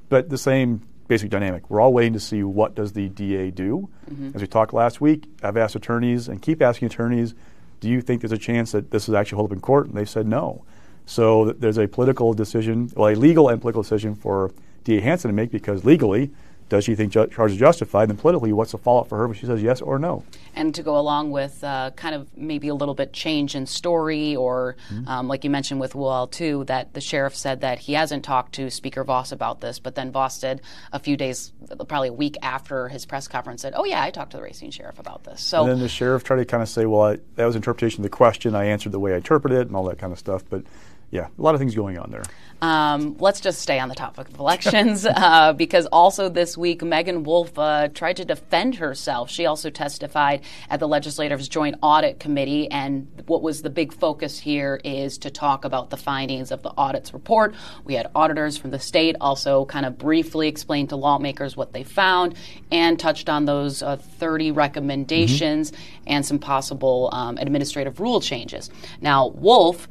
but 0.08 0.28
the 0.28 0.38
same 0.38 0.87
basic 1.08 1.30
dynamic. 1.30 1.68
We're 1.70 1.80
all 1.80 1.92
waiting 1.92 2.12
to 2.12 2.20
see 2.20 2.42
what 2.42 2.74
does 2.74 2.92
the 2.92 3.08
DA 3.08 3.50
do. 3.50 3.88
Mm-hmm. 4.10 4.30
As 4.34 4.42
we 4.42 4.46
talked 4.46 4.72
last 4.72 5.00
week, 5.00 5.24
I've 5.42 5.56
asked 5.56 5.74
attorneys 5.74 6.28
and 6.28 6.40
keep 6.40 6.62
asking 6.62 6.86
attorneys, 6.86 7.34
do 7.80 7.88
you 7.88 8.00
think 8.00 8.20
there's 8.20 8.32
a 8.32 8.38
chance 8.38 8.72
that 8.72 8.90
this 8.90 9.08
is 9.08 9.14
actually 9.14 9.36
held 9.36 9.50
up 9.50 9.56
in 9.56 9.60
court? 9.60 9.86
And 9.86 9.96
they've 9.96 10.08
said 10.08 10.26
no. 10.26 10.64
So 11.06 11.52
there's 11.52 11.78
a 11.78 11.88
political 11.88 12.34
decision, 12.34 12.92
well, 12.94 13.08
a 13.08 13.16
legal 13.16 13.48
and 13.48 13.60
political 13.60 13.82
decision 13.82 14.14
for 14.14 14.52
DA 14.84 15.00
Hanson 15.00 15.30
to 15.30 15.34
make 15.34 15.50
because 15.50 15.84
legally 15.84 16.30
does 16.68 16.84
she 16.84 16.94
think 16.94 17.12
ju- 17.12 17.26
charges 17.28 17.58
justified? 17.58 18.10
And 18.10 18.18
politically, 18.18 18.52
what's 18.52 18.72
the 18.72 18.78
fallout 18.78 19.08
for 19.08 19.18
her 19.18 19.26
when 19.26 19.36
she 19.36 19.46
says 19.46 19.62
yes 19.62 19.80
or 19.80 19.98
no? 19.98 20.24
And 20.54 20.74
to 20.74 20.82
go 20.82 20.98
along 20.98 21.30
with 21.30 21.62
uh, 21.62 21.92
kind 21.96 22.14
of 22.14 22.36
maybe 22.36 22.68
a 22.68 22.74
little 22.74 22.94
bit 22.94 23.12
change 23.12 23.54
in 23.54 23.66
story, 23.66 24.36
or 24.36 24.76
mm-hmm. 24.92 25.08
um, 25.08 25.28
like 25.28 25.44
you 25.44 25.50
mentioned 25.50 25.80
with 25.80 25.94
Will 25.94 26.26
too, 26.26 26.64
that 26.64 26.94
the 26.94 27.00
sheriff 27.00 27.34
said 27.34 27.60
that 27.60 27.78
he 27.78 27.94
hasn't 27.94 28.24
talked 28.24 28.54
to 28.54 28.70
Speaker 28.70 29.04
Voss 29.04 29.32
about 29.32 29.60
this, 29.60 29.78
but 29.78 29.94
then 29.94 30.10
Voss 30.10 30.40
did 30.40 30.60
a 30.92 30.98
few 30.98 31.16
days, 31.16 31.52
probably 31.88 32.08
a 32.08 32.12
week 32.12 32.36
after 32.42 32.88
his 32.88 33.06
press 33.06 33.28
conference, 33.28 33.62
said, 33.62 33.74
"Oh 33.76 33.84
yeah, 33.84 34.02
I 34.02 34.10
talked 34.10 34.32
to 34.32 34.36
the 34.36 34.42
Racine 34.42 34.70
sheriff 34.70 34.98
about 34.98 35.24
this." 35.24 35.40
So 35.40 35.62
and 35.62 35.70
then 35.70 35.80
the 35.80 35.88
sheriff 35.88 36.24
tried 36.24 36.38
to 36.38 36.44
kind 36.44 36.62
of 36.62 36.68
say, 36.68 36.86
"Well, 36.86 37.02
I, 37.02 37.18
that 37.36 37.46
was 37.46 37.56
interpretation 37.56 38.00
of 38.00 38.10
the 38.10 38.16
question. 38.16 38.54
I 38.54 38.64
answered 38.66 38.92
the 38.92 39.00
way 39.00 39.14
I 39.14 39.16
interpreted 39.16 39.58
it, 39.58 39.66
and 39.68 39.76
all 39.76 39.84
that 39.84 39.98
kind 39.98 40.12
of 40.12 40.18
stuff." 40.18 40.42
But 40.48 40.64
yeah, 41.10 41.28
a 41.38 41.42
lot 41.42 41.54
of 41.54 41.60
things 41.60 41.74
going 41.74 41.98
on 41.98 42.10
there. 42.10 42.22
Um, 42.60 43.16
let's 43.20 43.40
just 43.40 43.62
stay 43.62 43.78
on 43.78 43.88
the 43.88 43.94
topic 43.94 44.28
of 44.28 44.38
elections 44.38 45.06
uh, 45.08 45.52
because 45.52 45.86
also 45.86 46.28
this 46.28 46.56
week, 46.56 46.82
Meagan 46.82 47.22
Wolfe 47.22 47.56
uh, 47.56 47.88
tried 47.88 48.16
to 48.16 48.24
defend 48.24 48.74
herself. 48.76 49.30
She 49.30 49.46
also 49.46 49.70
testified 49.70 50.42
at 50.68 50.80
the 50.80 50.88
Legislative's 50.88 51.48
Joint 51.48 51.76
Audit 51.82 52.18
Committee, 52.18 52.68
and 52.70 53.06
what 53.26 53.42
was 53.42 53.62
the 53.62 53.70
big 53.70 53.92
focus 53.92 54.38
here 54.38 54.80
is 54.84 55.18
to 55.18 55.30
talk 55.30 55.64
about 55.64 55.90
the 55.90 55.96
findings 55.96 56.50
of 56.50 56.62
the 56.62 56.70
audit's 56.70 57.12
report. 57.12 57.54
We 57.84 57.94
had 57.94 58.10
auditors 58.14 58.56
from 58.56 58.70
the 58.70 58.80
state 58.80 59.16
also 59.20 59.64
kind 59.66 59.86
of 59.86 59.96
briefly 59.96 60.48
explain 60.48 60.88
to 60.88 60.96
lawmakers 60.96 61.56
what 61.56 61.72
they 61.72 61.84
found 61.84 62.34
and 62.72 62.98
touched 62.98 63.28
on 63.28 63.44
those 63.44 63.82
uh, 63.82 63.96
30 63.96 64.50
recommendations 64.50 65.70
mm-hmm. 65.70 66.02
and 66.08 66.26
some 66.26 66.38
possible 66.38 67.08
um, 67.12 67.38
administrative 67.38 68.00
rule 68.00 68.20
changes. 68.20 68.70
Now, 69.00 69.28
Wolfe, 69.28 69.86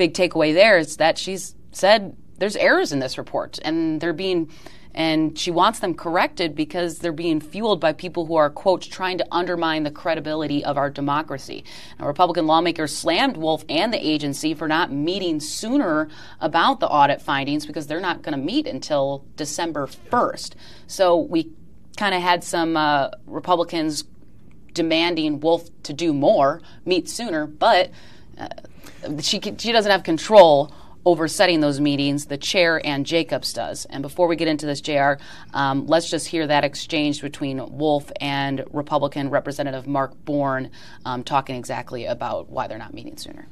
big 0.00 0.14
takeaway 0.14 0.54
there 0.54 0.78
is 0.78 0.96
that 0.96 1.18
she's 1.18 1.54
said 1.72 2.16
there's 2.38 2.56
errors 2.56 2.90
in 2.90 3.00
this 3.00 3.18
report 3.18 3.58
and 3.66 4.00
they're 4.00 4.14
being 4.14 4.50
and 4.94 5.38
she 5.38 5.50
wants 5.50 5.80
them 5.80 5.92
corrected 5.92 6.54
because 6.54 7.00
they're 7.00 7.12
being 7.12 7.38
fueled 7.38 7.82
by 7.82 7.92
people 7.92 8.24
who 8.24 8.34
are 8.36 8.48
quote 8.48 8.80
trying 8.80 9.18
to 9.18 9.26
undermine 9.30 9.82
the 9.82 9.90
credibility 9.90 10.64
of 10.64 10.78
our 10.78 10.88
democracy. 10.88 11.64
Now, 11.98 12.06
Republican 12.06 12.46
lawmakers 12.46 12.96
slammed 12.96 13.36
Wolfe 13.36 13.62
and 13.68 13.92
the 13.92 14.04
agency 14.04 14.54
for 14.54 14.66
not 14.66 14.90
meeting 14.90 15.38
sooner 15.38 16.08
about 16.40 16.80
the 16.80 16.88
audit 16.88 17.20
findings 17.20 17.66
because 17.66 17.86
they're 17.86 18.00
not 18.00 18.22
going 18.22 18.36
to 18.36 18.42
meet 18.42 18.66
until 18.66 19.26
December 19.36 19.86
1st. 19.86 20.54
So 20.86 21.18
we 21.18 21.52
kind 21.98 22.14
of 22.14 22.22
had 22.22 22.42
some 22.42 22.74
uh, 22.74 23.10
Republicans 23.26 24.04
demanding 24.72 25.40
Wolfe 25.40 25.68
to 25.82 25.92
do 25.92 26.14
more, 26.14 26.62
meet 26.86 27.06
sooner, 27.06 27.46
but 27.46 27.90
uh, 28.38 28.48
she 29.20 29.40
she 29.58 29.72
doesn't 29.72 29.90
have 29.90 30.02
control 30.02 30.72
over 31.04 31.28
setting 31.28 31.60
those 31.60 31.80
meetings. 31.80 32.26
The 32.26 32.36
chair 32.36 32.84
Ann 32.84 33.04
Jacobs 33.04 33.52
does. 33.52 33.86
And 33.86 34.02
before 34.02 34.28
we 34.28 34.36
get 34.36 34.48
into 34.48 34.66
this, 34.66 34.80
Jr., 34.80 35.14
um, 35.54 35.86
let's 35.86 36.10
just 36.10 36.26
hear 36.26 36.46
that 36.46 36.64
exchange 36.64 37.22
between 37.22 37.78
Wolfe 37.78 38.12
and 38.20 38.64
Republican 38.70 39.30
Representative 39.30 39.86
Mark 39.86 40.24
Born 40.24 40.70
um, 41.04 41.24
talking 41.24 41.56
exactly 41.56 42.04
about 42.06 42.50
why 42.50 42.66
they're 42.66 42.78
not 42.78 42.94
meeting 42.94 43.16
sooner. 43.16 43.46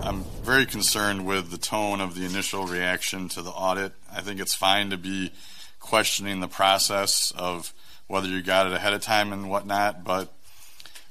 I'm 0.00 0.24
very 0.42 0.64
concerned 0.64 1.26
with 1.26 1.50
the 1.50 1.58
tone 1.58 2.00
of 2.00 2.14
the 2.14 2.24
initial 2.24 2.66
reaction 2.66 3.28
to 3.30 3.42
the 3.42 3.50
audit. 3.50 3.92
I 4.12 4.20
think 4.20 4.40
it's 4.40 4.54
fine 4.54 4.90
to 4.90 4.96
be 4.96 5.32
questioning 5.80 6.40
the 6.40 6.48
process 6.48 7.32
of 7.36 7.74
whether 8.06 8.26
you 8.26 8.42
got 8.42 8.66
it 8.66 8.72
ahead 8.72 8.94
of 8.94 9.02
time 9.02 9.32
and 9.32 9.50
whatnot, 9.50 10.04
but 10.04 10.32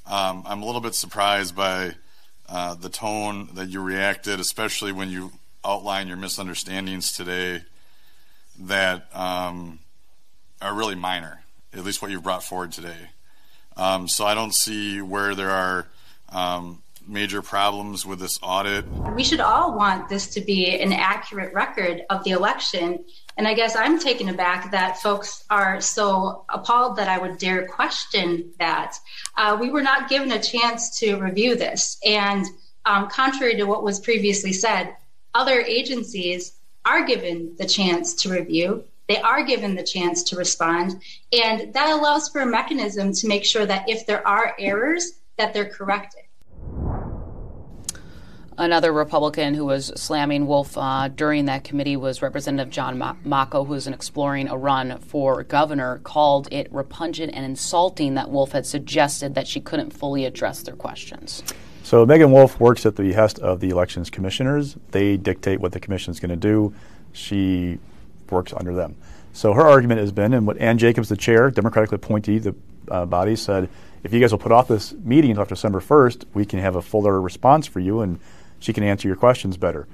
um, 0.10 0.44
I'm 0.46 0.62
a 0.62 0.66
little 0.66 0.82
bit 0.82 0.96
surprised 0.96 1.56
by 1.56 1.96
uh, 2.48 2.76
the 2.76 2.90
tone 2.90 3.50
that 3.56 3.68
you 3.70 3.82
reacted, 3.82 4.40
especially 4.40 4.92
when 4.92 5.10
you 5.10 5.32
outline 5.66 6.08
your 6.08 6.18
misunderstandings 6.18 7.12
today 7.12 7.64
that 8.60 9.14
um, 9.14 9.80
are 10.62 10.74
really 10.74 10.96
minor, 10.96 11.44
at 11.74 11.84
least 11.84 12.02
what 12.02 12.10
you've 12.10 12.24
brought 12.24 12.44
forward 12.44 12.72
today. 12.72 13.10
Um, 13.76 14.08
so 14.08 14.26
I 14.26 14.34
don't 14.34 14.56
see 14.56 15.02
where 15.02 15.36
there 15.36 15.52
are 15.52 15.88
um, 16.30 16.82
major 17.08 17.42
problems 17.42 18.06
with 18.06 18.20
this 18.20 18.40
audit. 18.42 18.88
We 19.14 19.24
should 19.24 19.40
all 19.40 19.76
want 19.76 20.10
this 20.10 20.28
to 20.36 20.42
be 20.42 20.80
an 20.80 20.94
accurate 20.94 21.54
record 21.54 22.04
of 22.10 22.24
the 22.24 22.32
election. 22.32 23.04
And 23.38 23.48
I 23.48 23.54
guess 23.54 23.76
I'm 23.76 24.00
taken 24.00 24.30
aback 24.30 24.72
that 24.72 25.00
folks 25.00 25.44
are 25.50 25.80
so 25.80 26.44
appalled 26.50 26.98
that 26.98 27.08
I 27.08 27.20
would 27.20 27.38
dare 27.38 27.68
question 27.68 28.52
that. 28.58 28.98
Uh, 29.36 29.56
we 29.60 29.70
were 29.70 29.84
not 29.84 30.10
given 30.10 30.32
a 30.32 30.42
chance 30.42 31.00
to 31.00 31.18
review 31.18 31.56
this. 31.56 32.00
And 32.04 32.46
um, 32.86 33.08
contrary 33.10 33.56
to 33.58 33.66
what 33.66 33.84
was 33.84 34.00
previously 34.00 34.54
said, 34.54 34.96
other 35.36 35.62
agencies 35.62 36.54
are 36.84 37.06
given 37.06 37.56
the 37.58 37.68
chance 37.68 38.16
to 38.16 38.30
review. 38.30 38.84
They 39.08 39.22
are 39.22 39.44
given 39.44 39.76
the 39.76 39.84
chance 39.84 40.24
to 40.24 40.36
respond. 40.36 41.02
And 41.32 41.74
that 41.74 41.92
allows 41.92 42.30
for 42.30 42.42
a 42.42 42.46
mechanism 42.46 43.14
to 43.14 43.28
make 43.28 43.46
sure 43.46 43.66
that 43.66 43.88
if 43.88 44.08
there 44.08 44.28
are 44.28 44.56
errors, 44.58 45.12
that 45.38 45.54
they're 45.54 45.70
corrected. 45.70 46.24
Another 48.60 48.92
Republican 48.92 49.54
who 49.54 49.66
was 49.66 49.92
slamming 49.96 50.48
Wolfe 50.48 50.76
uh, 50.80 51.10
during 51.10 51.46
that 51.46 51.64
committee 51.64 51.96
was 51.96 52.24
Representative 52.24 52.74
John 52.74 52.98
Macco, 52.98 53.68
who 53.68 53.76
is 53.76 53.86
exploring 53.86 54.48
a 54.48 54.58
run 54.58 54.98
for 54.98 55.44
governor, 55.44 56.00
called 56.00 56.48
it 56.52 56.68
repugnant 56.74 57.36
and 57.36 57.46
insulting 57.46 58.16
that 58.16 58.32
Wolfe 58.32 58.54
had 58.54 58.66
suggested 58.66 59.36
that 59.36 59.48
she 59.48 59.62
couldn't 59.62 59.92
fully 59.92 60.26
address 60.26 60.64
their 60.64 60.76
questions. 60.76 61.44
So 61.84 62.04
Meagan 62.04 62.32
Wolfe 62.32 62.60
works 62.60 62.84
at 62.88 62.96
the 62.96 63.04
behest 63.04 63.38
of 63.40 63.60
the 63.60 63.70
elections 63.70 64.10
commissioners. 64.10 64.76
They 64.90 65.18
dictate 65.18 65.60
what 65.60 65.72
the 65.72 65.80
commission 65.80 66.10
is 66.10 66.20
going 66.20 66.32
to 66.32 66.36
do. 66.36 66.74
She 67.14 67.78
works 68.32 68.54
under 68.54 68.74
them. 68.74 68.96
So 69.34 69.54
her 69.54 69.62
argument 69.62 70.00
has 70.00 70.12
been, 70.12 70.34
and 70.34 70.48
what 70.48 70.58
Ann 70.58 70.80
Jacobs, 70.80 71.10
the 71.10 71.16
chair, 71.16 71.52
Democratically 71.52 71.98
appointee, 71.98 72.40
the 72.40 72.56
uh, 72.90 73.06
body, 73.06 73.36
said, 73.36 73.70
if 74.04 74.12
you 74.12 74.20
guys 74.20 74.32
will 74.32 74.40
put 74.40 74.52
off 74.52 74.68
this 74.68 74.94
meeting 74.94 75.30
until 75.30 75.46
December 75.46 75.80
1st, 75.80 76.26
we 76.34 76.44
can 76.44 76.58
have 76.58 76.76
a 76.76 76.82
fuller 76.82 77.22
response 77.22 77.68
for 77.68 77.80
you 77.80 78.02
and 78.02 78.20
she 78.60 78.74
can 78.74 78.84
answer 78.84 79.08
your 79.08 79.18
questions 79.18 79.58
better. 79.58 79.88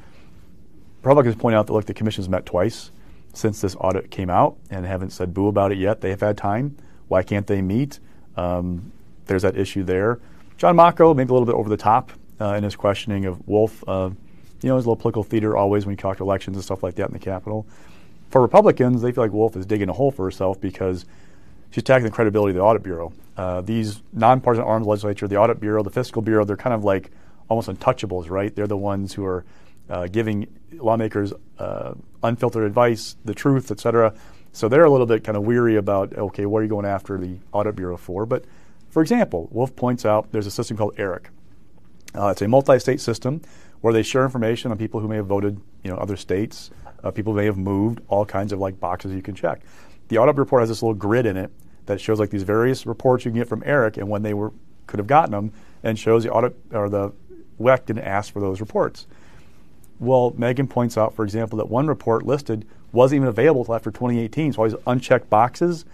Republicans 1.01 1.35
point 1.35 1.55
out 1.55 1.67
that 1.67 1.73
look, 1.73 1.85
the 1.85 1.93
commission's 1.93 2.29
met 2.29 2.45
twice 2.45 2.91
since 3.33 3.61
this 3.61 3.75
audit 3.79 4.09
came 4.11 4.29
out 4.29 4.57
and 4.69 4.85
haven't 4.85 5.09
said 5.09 5.33
boo 5.33 5.47
about 5.47 5.71
it 5.71 5.77
yet. 5.77 6.01
They 6.01 6.11
have 6.11 6.21
had 6.21 6.37
time. 6.37 6.77
Why 7.07 7.23
can't 7.23 7.47
they 7.47 7.61
meet? 7.61 7.99
Um, 8.37 8.91
there's 9.25 9.41
that 9.41 9.57
issue 9.57 9.83
there. 9.83 10.19
John 10.57 10.77
Macco, 10.77 11.15
maybe 11.15 11.29
a 11.29 11.33
little 11.33 11.45
bit 11.45 11.55
over 11.55 11.69
the 11.69 11.77
top 11.77 12.11
uh, 12.39 12.53
in 12.53 12.63
his 12.63 12.75
questioning 12.75 13.25
of 13.25 13.45
Wolfe. 13.47 13.83
Uh, 13.87 14.11
you 14.61 14.69
know, 14.69 14.77
his 14.77 14.85
little 14.85 14.95
political 14.95 15.23
theater 15.23 15.57
always 15.57 15.85
when 15.85 15.93
you 15.93 15.97
talk 15.97 16.17
to 16.17 16.23
elections 16.23 16.55
and 16.55 16.63
stuff 16.63 16.83
like 16.83 16.95
that 16.95 17.07
in 17.07 17.13
the 17.13 17.19
Capitol. 17.19 17.65
For 18.29 18.41
Republicans, 18.41 19.01
they 19.01 19.11
feel 19.11 19.23
like 19.23 19.33
Wolfe 19.33 19.55
is 19.57 19.65
digging 19.65 19.89
a 19.89 19.93
hole 19.93 20.09
for 20.09 20.23
herself 20.25 20.61
because 20.61 21.05
she's 21.71 21.81
attacking 21.81 22.05
the 22.05 22.11
credibility 22.11 22.51
of 22.51 22.55
the 22.55 22.61
Audit 22.61 22.81
Bureau. 22.81 23.11
Uh, 23.35 23.61
these 23.61 24.01
nonpartisan 24.13 24.65
arms 24.65 24.87
legislature, 24.87 25.27
the 25.27 25.35
Audit 25.35 25.59
Bureau, 25.59 25.83
the 25.83 25.89
Fiscal 25.89 26.21
Bureau, 26.21 26.45
they're 26.45 26.55
kind 26.55 26.73
of 26.73 26.83
like 26.83 27.11
almost 27.49 27.69
untouchables, 27.69 28.29
right? 28.29 28.55
They're 28.55 28.67
the 28.67 28.77
ones 28.77 29.13
who 29.13 29.25
are 29.25 29.45
uh, 29.89 30.07
giving 30.07 30.47
lawmakers 30.71 31.33
uh, 31.59 31.93
unfiltered 32.23 32.63
advice, 32.63 33.15
the 33.25 33.33
truth, 33.33 33.71
et 33.71 33.79
cetera. 33.79 34.13
So 34.51 34.69
they're 34.69 34.85
a 34.85 34.89
little 34.89 35.07
bit 35.07 35.23
kind 35.23 35.35
of 35.35 35.43
weary 35.43 35.75
about, 35.75 36.13
okay, 36.15 36.45
what 36.45 36.59
are 36.59 36.63
you 36.63 36.69
going 36.69 36.85
after 36.85 37.17
the 37.17 37.37
Audit 37.51 37.75
Bureau 37.75 37.97
for? 37.97 38.25
But 38.25 38.45
for 38.89 39.01
example, 39.01 39.49
Wolfe 39.51 39.75
points 39.75 40.05
out 40.05 40.31
there's 40.31 40.47
a 40.47 40.51
system 40.51 40.77
called 40.77 40.93
ERIC. 40.97 41.29
Uh, 42.15 42.27
it's 42.27 42.41
a 42.43 42.47
multi-state 42.47 43.01
system 43.01 43.41
where 43.81 43.91
they 43.91 44.03
share 44.03 44.23
information 44.23 44.71
on 44.71 44.77
people 44.77 44.99
who 44.99 45.07
may 45.07 45.15
have 45.15 45.25
voted, 45.25 45.59
you 45.83 45.89
know, 45.89 45.97
other 45.97 46.15
states, 46.15 46.69
uh, 47.03 47.11
people 47.11 47.33
may 47.33 47.45
have 47.45 47.57
moved, 47.57 47.99
all 48.07 48.25
kinds 48.25 48.53
of 48.53 48.59
like 48.59 48.79
boxes 48.79 49.11
you 49.11 49.21
can 49.21 49.35
check. 49.35 49.61
The 50.07 50.19
audit 50.19 50.37
report 50.37 50.61
has 50.61 50.69
this 50.69 50.81
little 50.81 50.93
grid 50.93 51.25
in 51.25 51.35
it 51.35 51.51
that 51.87 51.99
shows 51.99 52.19
like 52.19 52.29
these 52.29 52.43
various 52.43 52.85
reports 52.85 53.25
you 53.25 53.31
can 53.31 53.39
get 53.39 53.49
from 53.49 53.63
ERIC 53.63 53.97
and 53.97 54.07
when 54.07 54.21
they 54.21 54.33
were 54.33 54.53
could 54.85 54.99
have 54.99 55.07
gotten 55.07 55.31
them, 55.31 55.51
and 55.81 55.97
shows 55.97 56.23
the 56.23 56.31
audit 56.31 56.55
or 56.71 56.89
the 56.89 57.11
WEC 57.59 57.85
didn't 57.85 58.03
ask 58.03 58.31
for 58.31 58.39
those 58.39 58.59
reports. 58.59 59.07
Well, 59.99 60.33
Meagan 60.37 60.67
points 60.67 60.97
out, 60.97 61.15
for 61.15 61.23
example, 61.23 61.57
that 61.57 61.69
one 61.69 61.87
report 61.87 62.25
listed 62.25 62.65
wasn't 62.91 63.17
even 63.17 63.27
available 63.27 63.61
until 63.61 63.75
after 63.75 63.91
2018. 63.91 64.53
So 64.53 64.61
all 64.61 64.69
these 64.69 64.77
unchecked 64.85 65.29
boxes, 65.29 65.85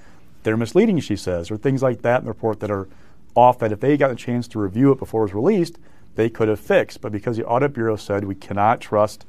they're 0.43 0.57
misleading, 0.57 0.99
she 0.99 1.15
says, 1.15 1.51
or 1.51 1.57
things 1.57 1.83
like 1.83 2.01
that 2.01 2.19
in 2.19 2.25
the 2.25 2.31
report 2.31 2.59
that 2.61 2.71
are 2.71 2.87
off 3.35 3.59
that 3.59 3.71
if 3.71 3.79
they 3.79 3.97
got 3.97 4.11
a 4.11 4.15
chance 4.15 4.47
to 4.49 4.59
review 4.59 4.91
it 4.91 4.99
before 4.99 5.21
it 5.21 5.25
was 5.25 5.33
released, 5.33 5.77
they 6.15 6.29
could 6.29 6.47
have 6.47 6.59
fixed. 6.59 7.01
But 7.01 7.11
because 7.11 7.37
the 7.37 7.45
Audit 7.45 7.73
Bureau 7.73 7.95
said 7.95 8.23
we 8.23 8.35
cannot 8.35 8.81
trust 8.81 9.25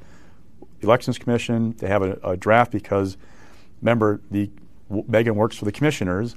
the 0.79 0.87
Elections 0.87 1.17
Commission 1.17 1.73
to 1.75 1.87
have 1.87 2.01
a, 2.01 2.13
a 2.23 2.37
draft 2.37 2.71
because, 2.71 3.17
remember, 3.81 4.21
the 4.31 4.49
Meagan 4.89 5.35
works 5.35 5.55
for 5.55 5.65
the 5.65 5.71
commissioners. 5.71 6.35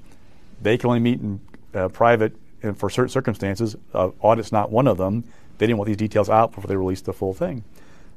They 0.62 0.78
can 0.78 0.88
only 0.88 1.00
meet 1.00 1.20
in 1.20 1.40
uh, 1.74 1.88
private 1.88 2.36
and 2.62 2.78
for 2.78 2.88
certain 2.88 3.08
circumstances. 3.08 3.76
Uh, 3.92 4.10
audit's 4.20 4.52
not 4.52 4.70
one 4.70 4.86
of 4.86 4.98
them. 4.98 5.24
They 5.58 5.66
didn't 5.66 5.78
want 5.78 5.88
these 5.88 5.96
details 5.96 6.28
out 6.30 6.52
before 6.52 6.68
they 6.68 6.76
released 6.76 7.04
the 7.04 7.12
full 7.12 7.34
thing. 7.34 7.64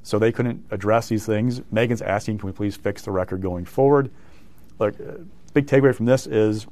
So 0.04 0.18
they 0.20 0.32
couldn't 0.32 0.66
address 0.72 1.10
these 1.10 1.26
things. 1.26 1.62
Meagan's 1.72 2.02
asking, 2.02 2.38
can 2.40 2.48
we 2.48 2.54
please 2.54 2.76
fix 2.76 3.02
the 3.02 3.12
record 3.12 3.42
going 3.42 3.66
forward? 3.66 4.10
Look, 4.80 5.00
uh, 5.00 5.24
big 5.54 5.68
takeaway 5.68 5.94
from 5.94 6.06
this 6.06 6.28
is 6.28 6.68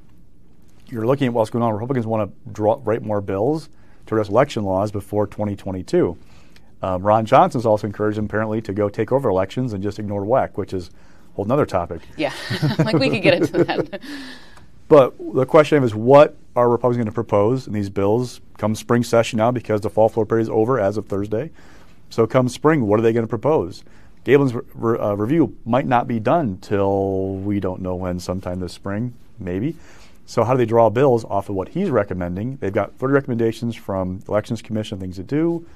you're 0.87 1.05
looking 1.05 1.27
at 1.27 1.33
what's 1.33 1.49
going 1.49 1.63
on. 1.63 1.73
Republicans 1.73 2.05
want 2.05 2.29
to 2.29 2.51
draw, 2.51 2.79
write 2.83 3.01
more 3.01 3.21
bills 3.21 3.69
to 4.05 4.15
address 4.15 4.29
election 4.29 4.63
laws 4.63 4.91
before 4.91 5.27
2022. 5.27 6.17
Um, 6.81 7.01
Ron 7.01 7.25
Johnson's 7.25 7.65
also 7.65 7.87
encouraged 7.87 8.17
them 8.17 8.25
apparently 8.25 8.61
to 8.61 8.73
go 8.73 8.89
take 8.89 9.11
over 9.11 9.29
elections 9.29 9.73
and 9.73 9.81
just 9.81 9.97
ignore 9.97 10.23
WEC, 10.23 10.55
which 10.55 10.73
is 10.73 10.89
a 10.89 11.35
whole 11.35 11.51
other 11.51 11.65
topic. 11.65 12.01
Yeah, 12.15 12.33
like 12.79 12.97
we 12.97 13.09
could 13.09 13.23
get 13.23 13.33
into 13.33 13.63
that. 13.63 14.01
But 14.87 15.15
the 15.33 15.45
question 15.45 15.83
is, 15.83 15.95
what 15.95 16.37
are 16.55 16.69
Republicans 16.69 16.97
going 16.97 17.05
to 17.07 17.11
propose 17.11 17.67
in 17.67 17.73
these 17.73 17.89
bills 17.89 18.39
come 18.57 18.75
spring 18.75 19.03
session 19.03 19.37
now 19.37 19.51
because 19.51 19.81
the 19.81 19.89
fall 19.89 20.09
floor 20.09 20.25
period 20.25 20.43
is 20.43 20.49
over 20.49 20.79
as 20.79 20.97
of 20.97 21.07
Thursday? 21.07 21.51
So 22.09 22.27
come 22.27 22.47
spring, 22.49 22.85
what 22.87 22.99
are 22.99 23.03
they 23.03 23.13
going 23.13 23.25
to 23.25 23.29
propose? 23.29 23.83
Gableman's 24.25 24.55
re- 24.73 24.97
uh, 24.97 25.13
review 25.15 25.55
might 25.65 25.85
not 25.85 26.07
be 26.07 26.19
done 26.19 26.57
till 26.59 27.35
we 27.35 27.59
don't 27.59 27.81
know 27.81 27.95
when, 27.95 28.19
sometime 28.19 28.59
this 28.59 28.73
spring, 28.73 29.13
maybe. 29.39 29.75
So 30.25 30.43
how 30.43 30.53
do 30.53 30.57
they 30.57 30.65
draw 30.65 30.89
bills 30.89 31.23
off 31.25 31.49
of 31.49 31.55
what 31.55 31.69
he's 31.69 31.89
recommending? 31.89 32.57
They've 32.57 32.73
got 32.73 32.95
30 32.95 33.13
recommendations 33.13 33.75
from 33.75 34.21
Elections 34.27 34.61
Commission, 34.61 34.99
things 34.99 35.17
to 35.17 35.23
do, 35.23 35.67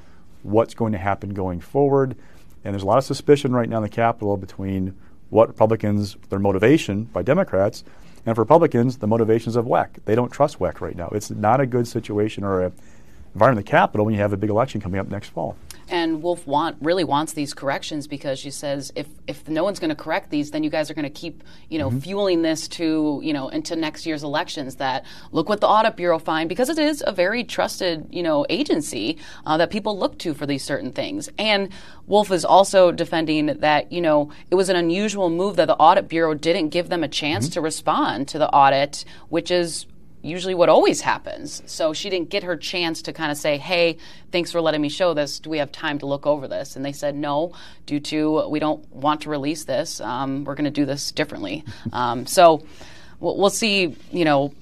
what's 0.41 0.73
going 0.73 0.91
to 0.93 0.97
happen 0.97 1.33
going 1.33 1.59
forward. 1.59 2.15
And 2.63 2.73
there's 2.73 2.83
a 2.83 2.87
lot 2.87 2.97
of 2.97 3.03
suspicion 3.03 3.53
right 3.53 3.69
now 3.69 3.77
in 3.77 3.83
the 3.83 3.89
Capitol 3.89 4.37
between 4.37 4.97
what 5.29 5.47
Republicans, 5.47 6.17
their 6.29 6.39
motivation 6.39 7.03
by 7.03 7.21
Democrats, 7.21 7.83
and 8.25 8.35
for 8.35 8.41
Republicans, 8.41 8.97
the 8.97 9.07
motivations 9.07 9.55
of 9.55 9.65
WEC. 9.65 10.03
They 10.05 10.15
don't 10.15 10.31
trust 10.31 10.59
WEC 10.59 10.81
right 10.81 10.95
now. 10.95 11.09
It's 11.09 11.29
not 11.29 11.59
a 11.59 11.65
good 11.65 11.87
situation 11.87 12.43
or 12.43 12.61
a 12.61 12.71
environment 13.33 13.65
in 13.65 13.65
the 13.65 13.71
Capitol 13.71 14.05
when 14.05 14.15
you 14.15 14.21
have 14.21 14.33
a 14.33 14.37
big 14.37 14.49
election 14.49 14.81
coming 14.81 14.99
up 14.99 15.07
next 15.07 15.29
fall. 15.29 15.55
And 15.89 16.21
Wolfe 16.21 16.45
want 16.45 16.77
really 16.81 17.03
wants 17.03 17.33
these 17.33 17.53
corrections 17.53 18.07
because 18.07 18.39
she 18.39 18.51
says 18.51 18.91
if 18.95 19.07
if 19.27 19.47
no 19.47 19.63
one's 19.63 19.79
going 19.79 19.89
to 19.89 19.95
correct 19.95 20.29
these, 20.29 20.51
then 20.51 20.63
you 20.63 20.69
guys 20.69 20.91
are 20.91 20.93
going 20.93 21.03
to 21.03 21.09
keep 21.09 21.43
you 21.69 21.79
know 21.79 21.89
mm-hmm. 21.89 21.99
fueling 21.99 22.41
this 22.43 22.67
to 22.69 23.19
you 23.23 23.33
know 23.33 23.49
into 23.49 23.75
next 23.75 24.05
year's 24.05 24.23
elections. 24.23 24.75
That 24.75 25.05
look 25.31 25.49
what 25.49 25.61
the 25.61 25.67
audit 25.67 25.95
bureau 25.95 26.19
find 26.19 26.47
because 26.47 26.69
it 26.69 26.77
is 26.77 27.03
a 27.05 27.11
very 27.11 27.43
trusted 27.43 28.07
you 28.11 28.23
know 28.23 28.45
agency 28.49 29.17
uh, 29.45 29.57
that 29.57 29.71
people 29.71 29.97
look 29.97 30.17
to 30.19 30.33
for 30.33 30.45
these 30.45 30.63
certain 30.63 30.91
things. 30.91 31.29
And 31.37 31.69
Wolfe 32.05 32.31
is 32.31 32.45
also 32.45 32.91
defending 32.91 33.47
that 33.47 33.91
you 33.91 34.01
know 34.01 34.31
it 34.51 34.55
was 34.55 34.69
an 34.69 34.75
unusual 34.75 35.29
move 35.29 35.55
that 35.55 35.65
the 35.65 35.75
audit 35.75 36.07
bureau 36.07 36.33
didn't 36.33 36.69
give 36.69 36.89
them 36.89 37.03
a 37.03 37.07
chance 37.07 37.45
mm-hmm. 37.45 37.53
to 37.53 37.61
respond 37.61 38.27
to 38.29 38.37
the 38.37 38.49
audit, 38.49 39.05
which 39.29 39.49
is 39.49 39.85
usually 40.21 40.53
what 40.53 40.69
always 40.69 41.01
happens. 41.01 41.61
So 41.65 41.93
she 41.93 42.09
didn't 42.09 42.29
get 42.29 42.43
her 42.43 42.57
chance 42.57 43.01
to 43.03 43.13
kind 43.13 43.31
of 43.31 43.37
say, 43.37 43.57
hey, 43.57 43.97
thanks 44.31 44.51
for 44.51 44.61
letting 44.61 44.81
me 44.81 44.89
show 44.89 45.13
this. 45.13 45.39
Do 45.39 45.49
we 45.49 45.59
have 45.59 45.71
time 45.71 45.99
to 45.99 46.05
look 46.05 46.27
over 46.27 46.47
this? 46.47 46.75
And 46.75 46.83
they 46.83 46.91
said, 46.91 47.15
no, 47.15 47.53
due 47.85 47.99
to 48.01 48.47
we 48.49 48.59
don't 48.59 48.89
want 48.93 49.21
to 49.21 49.29
release 49.29 49.63
this. 49.63 50.01
Um, 50.01 50.43
we're 50.43 50.55
going 50.55 50.65
to 50.65 50.71
do 50.71 50.85
this 50.85 51.11
differently. 51.11 51.63
Um, 51.93 52.25
so 52.25 52.65
we'll, 53.19 53.37
we'll 53.37 53.49
see, 53.49 53.95
you 54.11 54.25
know, 54.25 54.53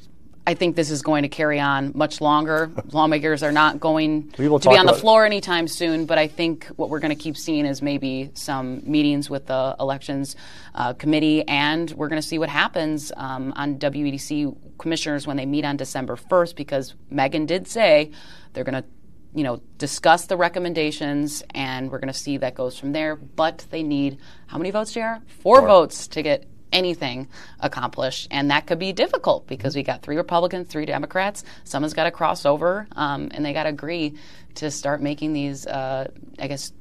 I 0.47 0.53
think 0.53 0.77
this 0.77 0.91
is 0.91 1.01
going 1.01 1.23
to 1.23 1.27
carry 1.27 1.59
on 1.59 1.91
much 1.93 2.21
longer. 2.21 2.71
Lawmakers 2.93 3.43
are 3.43 3.51
not 3.51 3.81
going 3.81 4.31
to 4.31 4.41
be 4.41 4.77
on 4.77 4.85
the 4.85 4.93
floor 4.93 5.25
anytime 5.25 5.67
soon, 5.67 6.05
but 6.05 6.17
I 6.17 6.27
think 6.27 6.67
what 6.77 6.89
we're 6.89 7.01
going 7.01 7.15
to 7.15 7.21
keep 7.21 7.35
seeing 7.35 7.65
is 7.65 7.81
maybe 7.81 8.31
some 8.33 8.81
meetings 8.89 9.29
with 9.29 9.47
the 9.47 9.75
elections 9.77 10.37
uh, 10.73 10.93
committee, 10.93 11.45
and 11.49 11.91
we're 11.91 12.07
going 12.07 12.21
to 12.21 12.25
see 12.25 12.39
what 12.39 12.47
happens 12.47 13.11
um, 13.17 13.51
on 13.57 13.77
WEDC 13.77 14.55
commissioners 14.77 15.27
when 15.27 15.35
they 15.35 15.45
meet 15.45 15.65
on 15.65 15.75
December 15.75 16.15
1st, 16.15 16.55
because 16.55 16.95
Meagan 17.09 17.45
did 17.45 17.67
say 17.67 18.11
they're 18.53 18.63
going 18.63 18.81
to 18.81 18.87
you 19.35 19.43
know, 19.43 19.61
discuss 19.77 20.27
the 20.27 20.37
recommendations, 20.37 21.43
and 21.53 21.91
we're 21.91 21.99
going 21.99 22.11
to 22.11 22.17
see 22.17 22.37
that 22.37 22.55
goes 22.55 22.79
from 22.79 22.93
there. 22.93 23.17
But 23.17 23.65
they 23.69 23.83
need 23.83 24.17
how 24.47 24.57
many 24.57 24.71
votes, 24.71 24.93
JR? 24.93 25.15
Four, 25.41 25.59
Four. 25.59 25.67
votes 25.67 26.07
to 26.07 26.23
get 26.23 26.47
anything 26.71 27.27
accomplished. 27.59 28.27
And 28.31 28.51
that 28.51 28.67
could 28.67 28.79
be 28.79 28.93
difficult 28.93 29.47
because 29.47 29.75
we 29.75 29.83
got 29.83 30.01
three 30.01 30.17
Republicans, 30.17 30.67
three 30.67 30.85
Democrats. 30.85 31.43
Someone's 31.63 31.93
got 31.93 32.05
to 32.05 32.11
cross 32.11 32.45
over, 32.45 32.87
um, 32.95 33.29
and 33.33 33.45
they 33.45 33.53
got 33.53 33.63
to 33.63 33.69
agree 33.69 34.15
to 34.55 34.71
start 34.71 35.01
making 35.01 35.33
these, 35.33 35.67
uh, 35.67 36.09
I 36.39 36.47
guess, 36.47 36.71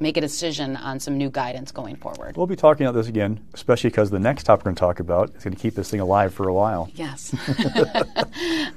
make 0.00 0.16
a 0.16 0.20
decision 0.20 0.76
on 0.76 1.00
some 1.00 1.18
new 1.18 1.30
guidance 1.30 1.72
going 1.72 1.96
forward. 1.96 2.36
We'll 2.36 2.46
be 2.46 2.56
talking 2.56 2.86
about 2.86 2.96
this 2.96 3.08
again, 3.08 3.40
especially 3.54 3.90
because 3.90 4.10
the 4.10 4.18
next 4.18 4.44
topic 4.44 4.64
we're 4.64 4.70
going 4.70 4.76
to 4.76 4.80
talk 4.80 5.00
about 5.00 5.34
is 5.36 5.44
going 5.44 5.56
to 5.56 5.60
keep 5.60 5.74
this 5.74 5.90
thing 5.90 6.00
alive 6.00 6.32
for 6.32 6.48
a 6.48 6.54
while. 6.54 6.88
Yes. 6.94 7.34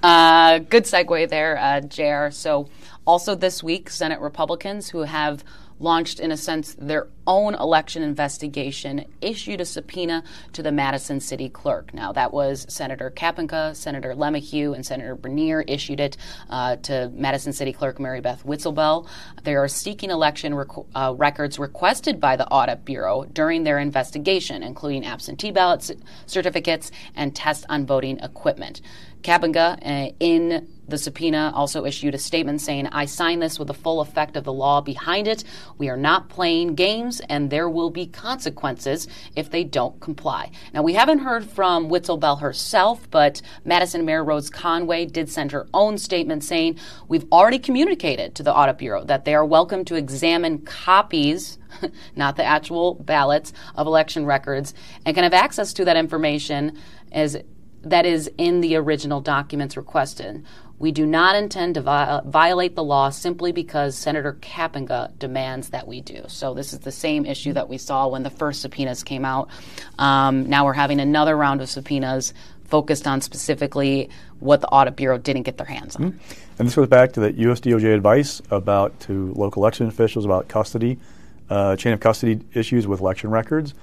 uh, 0.03 0.59
good 0.59 0.85
segue 0.85 1.29
there, 1.29 1.57
uh, 1.57 1.81
JR. 1.81 2.31
So, 2.31 2.69
also 3.05 3.35
this 3.35 3.63
week, 3.63 3.89
Senate 3.89 4.19
Republicans 4.19 4.89
who 4.89 5.01
have 5.01 5.43
launched, 5.81 6.19
in 6.19 6.31
a 6.31 6.37
sense, 6.37 6.75
their 6.79 7.07
own 7.27 7.55
election 7.55 8.03
investigation, 8.03 9.05
issued 9.21 9.59
a 9.59 9.65
subpoena 9.65 10.23
to 10.53 10.63
the 10.63 10.71
Madison 10.71 11.19
City 11.19 11.49
Clerk. 11.49 11.93
Now, 11.93 12.11
that 12.13 12.31
was 12.33 12.65
Senator 12.69 13.11
Kapenga, 13.11 13.75
Senator 13.75 14.13
LeMahieu, 14.13 14.73
and 14.75 14.85
Senator 14.85 15.15
Bernier 15.15 15.61
issued 15.61 15.99
it 15.99 16.17
uh, 16.49 16.75
to 16.77 17.11
Madison 17.13 17.53
City 17.53 17.73
Clerk 17.73 17.97
Maribeth 17.97 18.45
Witzel-Behl. 18.45 19.07
They 19.43 19.55
are 19.55 19.67
seeking 19.67 20.11
election 20.11 20.55
rec- 20.55 20.67
uh, 20.95 21.13
records 21.17 21.59
requested 21.59 22.19
by 22.19 22.35
the 22.35 22.47
Audit 22.47 22.85
Bureau 22.85 23.25
during 23.25 23.63
their 23.63 23.79
investigation, 23.79 24.63
including 24.63 25.05
absentee 25.05 25.51
ballot 25.51 25.83
c- 25.83 25.95
certificates 26.25 26.91
and 27.15 27.35
tests 27.35 27.65
on 27.69 27.85
voting 27.85 28.19
equipment. 28.19 28.81
Kapenga, 29.21 29.77
uh, 29.85 30.13
in 30.19 30.67
the 30.91 30.97
subpoena, 30.97 31.51
also 31.55 31.85
issued 31.85 32.13
a 32.13 32.17
statement 32.17 32.61
saying, 32.61 32.87
I 32.87 33.05
sign 33.05 33.39
this 33.39 33.57
with 33.57 33.67
the 33.67 33.73
full 33.73 34.01
effect 34.01 34.37
of 34.37 34.43
the 34.43 34.53
law 34.53 34.81
behind 34.81 35.27
it. 35.27 35.43
We 35.77 35.89
are 35.89 35.97
not 35.97 36.29
playing 36.29 36.75
games, 36.75 37.21
and 37.21 37.49
there 37.49 37.69
will 37.69 37.89
be 37.89 38.05
consequences 38.05 39.07
if 39.35 39.49
they 39.49 39.63
don't 39.63 39.99
comply. 39.99 40.51
Now, 40.73 40.83
we 40.83 40.93
haven't 40.93 41.19
heard 41.19 41.49
from 41.49 41.89
Witzel-Behl 41.89 42.41
herself, 42.41 43.09
but 43.09 43.41
Madison 43.65 44.05
Mayor 44.05 44.23
Rhodes-Conway 44.23 45.07
did 45.07 45.29
send 45.29 45.51
her 45.51 45.67
own 45.73 45.97
statement 45.97 46.43
saying, 46.43 46.77
We've 47.07 47.25
already 47.31 47.59
communicated 47.59 48.35
to 48.35 48.43
the 48.43 48.53
Audit 48.53 48.77
Bureau 48.77 49.03
that 49.05 49.25
they 49.25 49.33
are 49.33 49.45
welcome 49.45 49.83
to 49.85 49.95
examine 49.95 50.59
copies 50.59 51.57
not 52.15 52.35
the 52.35 52.43
actual 52.43 52.95
ballots 52.95 53.53
of 53.75 53.87
election 53.87 54.25
records, 54.25 54.73
and 55.05 55.15
can 55.15 55.23
have 55.23 55.33
access 55.33 55.73
to 55.73 55.85
that 55.85 55.97
information 55.97 56.77
as 57.11 57.37
that 57.83 58.05
is 58.05 58.29
in 58.37 58.61
the 58.61 58.75
original 58.75 59.21
documents 59.21 59.77
requested. 59.77 60.45
We 60.79 60.91
do 60.91 61.05
not 61.05 61.35
intend 61.35 61.75
to 61.75 61.81
vi- 61.81 62.21
violate 62.25 62.75
the 62.75 62.83
law 62.83 63.09
simply 63.09 63.51
because 63.51 63.95
Senator 63.95 64.37
Kapenga 64.41 65.17
demands 65.19 65.69
that 65.69 65.87
we 65.87 66.01
do. 66.01 66.23
So, 66.27 66.55
this 66.55 66.73
is 66.73 66.79
the 66.79 66.91
same 66.91 67.25
issue 67.25 67.53
that 67.53 67.69
we 67.69 67.77
saw 67.77 68.07
when 68.07 68.23
the 68.23 68.31
first 68.31 68.61
subpoenas 68.61 69.03
came 69.03 69.23
out. 69.23 69.49
Um, 69.99 70.49
now 70.49 70.65
we're 70.65 70.73
having 70.73 70.99
another 70.99 71.37
round 71.37 71.61
of 71.61 71.69
subpoenas 71.69 72.33
focused 72.71 73.05
on 73.05 73.21
specifically 73.21 74.09
what 74.39 74.61
the 74.61 74.67
Audit 74.69 74.95
Bureau 74.95 75.19
didn't 75.19 75.43
get 75.43 75.57
their 75.57 75.67
hands 75.67 75.97
on. 75.97 76.13
Mm-hmm. 76.13 76.41
And 76.57 76.67
this 76.67 76.75
goes 76.75 76.87
back 76.87 77.11
to 77.13 77.19
the 77.19 77.33
USDOJ 77.33 77.93
advice 77.93 78.41
about 78.49 78.99
to 79.01 79.33
local 79.33 79.61
election 79.61 79.87
officials 79.87 80.25
about 80.25 80.47
custody, 80.47 80.97
uh, 81.49 81.75
chain 81.75 81.93
of 81.93 81.99
custody 81.99 82.39
issues 82.53 82.87
with 82.87 83.01
election 83.01 83.29
records. 83.29 83.75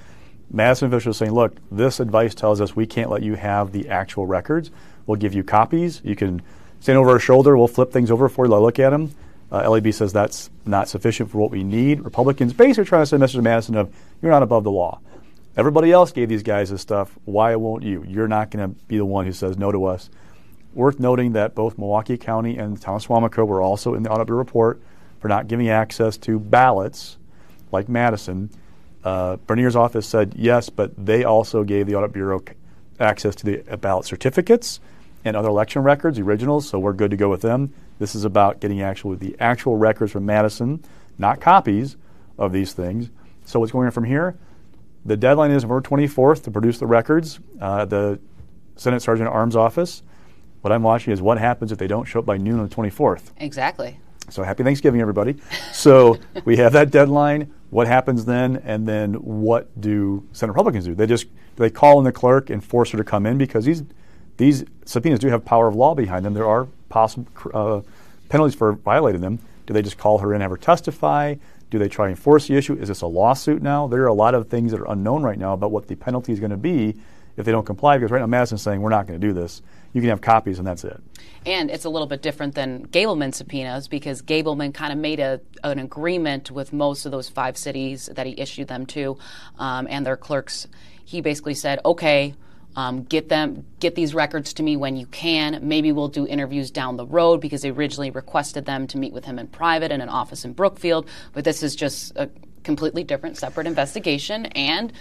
Madison 0.51 0.89
officials 0.89 1.17
saying, 1.19 1.33
look, 1.33 1.57
this 1.71 2.01
advice 2.01 2.35
tells 2.35 2.61
us 2.61 2.75
we 2.75 2.87
can't 2.87 3.11
let 3.11 3.23
you 3.23 3.35
have 3.35 3.73
the 3.73 3.89
actual 3.89 4.27
records. 4.27 4.71
We'll 5.07 5.17
give 5.17 5.35
you 5.35 5.43
copies. 5.43 6.01
You 6.05 6.17
can 6.17 6.43
stand 6.81 6.99
over 6.99 7.11
our 7.11 7.19
shoulder. 7.19 7.57
We'll 7.57 7.69
flip 7.69 7.93
things 7.93 8.11
over 8.11 8.29
for 8.29 8.47
you. 8.47 8.53
Let 8.53 8.63
look 8.63 8.79
at 8.79 8.91
them. 8.91 9.15
Uh, 9.51 9.69
LAB 9.71 9.93
says 9.93 10.13
that's 10.13 10.51
not 10.67 10.89
sufficient 10.89 11.31
for 11.31 11.39
what 11.39 11.51
we 11.51 11.65
need. 11.65 12.01
Republicans 12.01 12.53
basically 12.53 12.85
trying 12.85 13.03
to 13.03 13.07
send 13.07 13.21
a 13.21 13.23
message 13.23 13.37
to 13.37 13.43
Madison 13.43 13.77
of 13.77 13.95
you're 14.21 14.31
not 14.31 14.43
above 14.43 14.65
the 14.65 14.71
law. 14.71 15.01
Everybody 15.57 15.91
else 15.91 16.13
gave 16.13 16.29
these 16.29 16.43
guys 16.43 16.71
this 16.71 16.83
stuff. 16.83 17.19
Why 17.25 17.57
won't 17.57 17.83
you? 17.83 18.05
You're 18.07 18.29
not 18.29 18.51
going 18.51 18.71
to 18.71 18.81
be 18.87 18.99
the 18.99 19.05
one 19.05 19.25
who 19.27 19.33
says 19.33 19.57
no 19.59 19.73
to 19.73 19.87
us. 19.87 20.11
Worth 20.75 21.01
noting 21.01 21.33
that 21.33 21.55
both 21.55 21.79
Milwaukee 21.79 22.19
County 22.19 22.59
and 22.59 22.77
the 22.77 22.81
town 22.81 22.97
of 22.97 23.07
Suamico 23.07 23.47
were 23.47 23.63
also 23.63 23.95
in 23.95 24.03
the 24.03 24.11
audit 24.11 24.29
report 24.29 24.81
for 25.19 25.29
not 25.29 25.49
giving 25.49 25.69
access 25.69 26.17
to 26.19 26.39
ballots 26.39 27.17
like 27.73 27.89
Madison 27.89 28.51
uh, 29.09 29.37
Bernier's 29.47 29.75
office 29.75 30.07
said 30.07 30.35
yes, 30.37 30.69
but 30.69 30.93
they 31.03 31.25
also 31.25 31.65
gave 31.65 31.87
the 31.87 31.95
Audit 31.95 32.13
Bureau 32.13 32.43
access 33.01 33.35
to 33.37 33.47
the 33.47 33.77
ballot 33.79 34.05
certificates 34.05 34.81
and 35.25 35.35
other 35.35 35.49
election 35.49 35.83
records, 35.83 36.19
the 36.19 36.23
originals, 36.23 36.69
so 36.69 36.79
we're 36.79 36.93
good 36.93 37.11
to 37.11 37.17
go 37.17 37.31
with 37.31 37.41
them. 37.41 37.73
This 37.99 38.15
is 38.15 38.25
about 38.25 38.61
getting 38.61 38.83
actual 38.83 39.17
the 39.17 39.35
actual 39.41 39.77
records 39.77 40.13
from 40.13 40.27
Madison, 40.27 40.85
not 41.17 41.41
copies 41.41 41.97
of 42.37 42.53
these 42.53 42.75
things. 42.75 43.09
So 43.47 43.59
what's 43.59 43.73
going 43.73 43.87
on 43.87 43.93
from 43.93 44.05
here? 44.05 44.37
The 45.07 45.17
deadline 45.17 45.53
is 45.53 45.63
November 45.63 45.89
24th 45.89 46.43
to 46.43 46.51
produce 46.51 46.79
the 46.79 46.87
records. 46.87 47.41
Uh, 47.59 47.87
the 47.87 48.21
Senate 48.77 49.01
Sergeant 49.01 49.29
at 49.29 49.33
Arms 49.33 49.57
office. 49.57 50.03
What 50.61 50.71
I'm 50.71 50.83
watching 50.83 51.15
is 51.15 51.23
what 51.23 51.39
happens 51.39 51.73
if 51.73 51.79
they 51.79 51.87
don't 51.87 52.05
show 52.05 52.19
up 52.19 52.27
by 52.27 52.37
noon 52.37 52.61
on 52.61 52.69
the 52.69 52.75
24th. 52.75 53.31
Exactly. 53.39 53.99
So 54.29 54.43
happy 54.43 54.65
Thanksgiving, 54.65 55.01
everybody. 55.01 55.37
So 55.73 56.19
we 56.45 56.59
have 56.59 56.75
that 56.75 56.91
deadline. 56.91 57.55
What 57.71 57.87
happens 57.87 58.25
then? 58.25 58.57
And 58.65 58.87
then 58.87 59.15
what 59.15 59.81
do 59.81 60.27
Senate 60.33 60.53
Republicans 60.53 60.85
do? 60.85 60.95
They 60.95 61.07
just 61.07 61.27
they 61.57 61.71
call 61.71 61.99
in 61.99 62.05
the 62.05 62.13
clerk 62.13 62.51
and 62.51 62.65
force 62.65 62.91
her 62.91 62.99
to 62.99 63.05
come 63.05 63.27
in 63.27 63.37
because 63.39 63.65
these 63.65 63.83
these 64.37 64.65
subpoenas 64.85 65.19
do 65.19 65.29
have 65.29 65.45
power 65.45 65.69
of 65.69 65.75
law 65.75 65.95
behind 65.95 66.25
them. 66.25 66.35
There 66.35 66.49
are 66.49 66.67
possible 66.89 67.27
uh, 67.53 67.81
penalties 68.29 68.55
for 68.55 68.73
violating 68.73 69.21
them. 69.21 69.41
Do 69.67 69.75
they 69.75 69.83
just 69.83 69.99
call 69.99 70.19
her 70.19 70.33
in 70.33 70.37
and 70.37 70.43
have 70.43 70.51
her 70.51 70.57
testify? 70.57 71.35
Do 71.71 71.79
they 71.79 71.89
try 71.89 72.09
and 72.09 72.19
force 72.19 72.49
the 72.49 72.57
issue? 72.57 72.75
Is 72.75 72.89
this 72.89 73.03
a 73.03 73.07
lawsuit 73.07 73.61
now? 73.61 73.87
There 73.87 74.03
are 74.03 74.07
a 74.07 74.15
lot 74.15 74.35
of 74.35 74.49
things 74.49 74.73
that 74.73 74.81
are 74.81 74.91
unknown 74.91 75.23
right 75.23 75.39
now 75.39 75.53
about 75.53 75.71
what 75.71 75.89
the 75.89 75.97
penalty 75.97 76.33
is 76.33 76.41
going 76.41 76.51
to 76.51 76.57
be 76.57 76.97
if 77.39 77.47
they 77.47 77.53
don't 77.53 77.65
comply. 77.65 77.97
Because 77.97 78.11
right 78.11 78.21
now 78.21 78.27
Madison's 78.27 78.63
saying 78.63 78.83
we're 78.83 78.91
not 78.91 79.07
going 79.07 79.19
to 79.19 79.27
do 79.27 79.33
this. 79.33 79.63
You 79.95 80.03
can 80.03 80.11
have 80.11 80.21
copies 80.21 80.59
and 80.59 80.67
that's 80.67 80.85
it. 80.85 81.01
And 81.47 81.71
it's 81.71 81.87
a 81.87 81.89
little 81.89 82.09
bit 82.09 82.21
different 82.21 82.55
than 82.55 82.87
Gableman 82.89 83.33
subpoenas 83.33 83.89
because 83.89 84.21
Gableman 84.21 84.75
kind 84.75 84.93
of 84.93 84.99
made 84.99 85.21
a, 85.21 85.41
an 85.65 85.79
agreement 85.79 86.51
with 86.51 86.73
most 86.73 87.07
of 87.07 87.13
those 87.13 87.29
five 87.29 87.57
cities 87.57 88.11
that 88.13 88.27
he 88.27 88.39
issued 88.39 88.69
them 88.69 88.85
to 88.87 89.17
um, 89.59 89.87
and 89.89 90.05
their 90.05 90.17
clerks. 90.17 90.67
He 91.05 91.23
basically 91.23 91.55
said, 91.55 91.81
okay. 91.85 92.35
Um, 92.77 93.03
get 93.03 93.29
them, 93.29 93.65
get 93.81 93.97
these 93.97 94.15
records 94.15 94.53
to 94.53 94.63
me 94.63 94.77
when 94.77 94.95
you 94.97 95.07
can. 95.07 95.59
Maybe 95.63 95.91
we'll 95.91 96.07
do 96.07 96.29
interviews 96.29 96.71
down 96.71 96.97
the 96.97 97.07
road 97.07 97.41
because 97.41 97.63
they 97.63 97.71
originally 97.71 98.11
requested 98.11 98.67
them 98.67 98.87
to 98.89 98.99
meet 98.99 99.13
with 99.13 99.25
him 99.25 99.41
in 99.41 99.49
private 99.49 99.91
in 99.91 100.01
an 100.01 100.09
office 100.09 100.45
in 100.45 100.53
Brookfield. 100.53 101.09
But 101.33 101.43
this 101.43 101.65
is 101.65 101.75
just 101.75 102.13
a 102.15 102.31
completely 102.63 103.03
different, 103.03 103.37
separate 103.37 103.67
investigation 103.67 104.47
and 104.47 104.93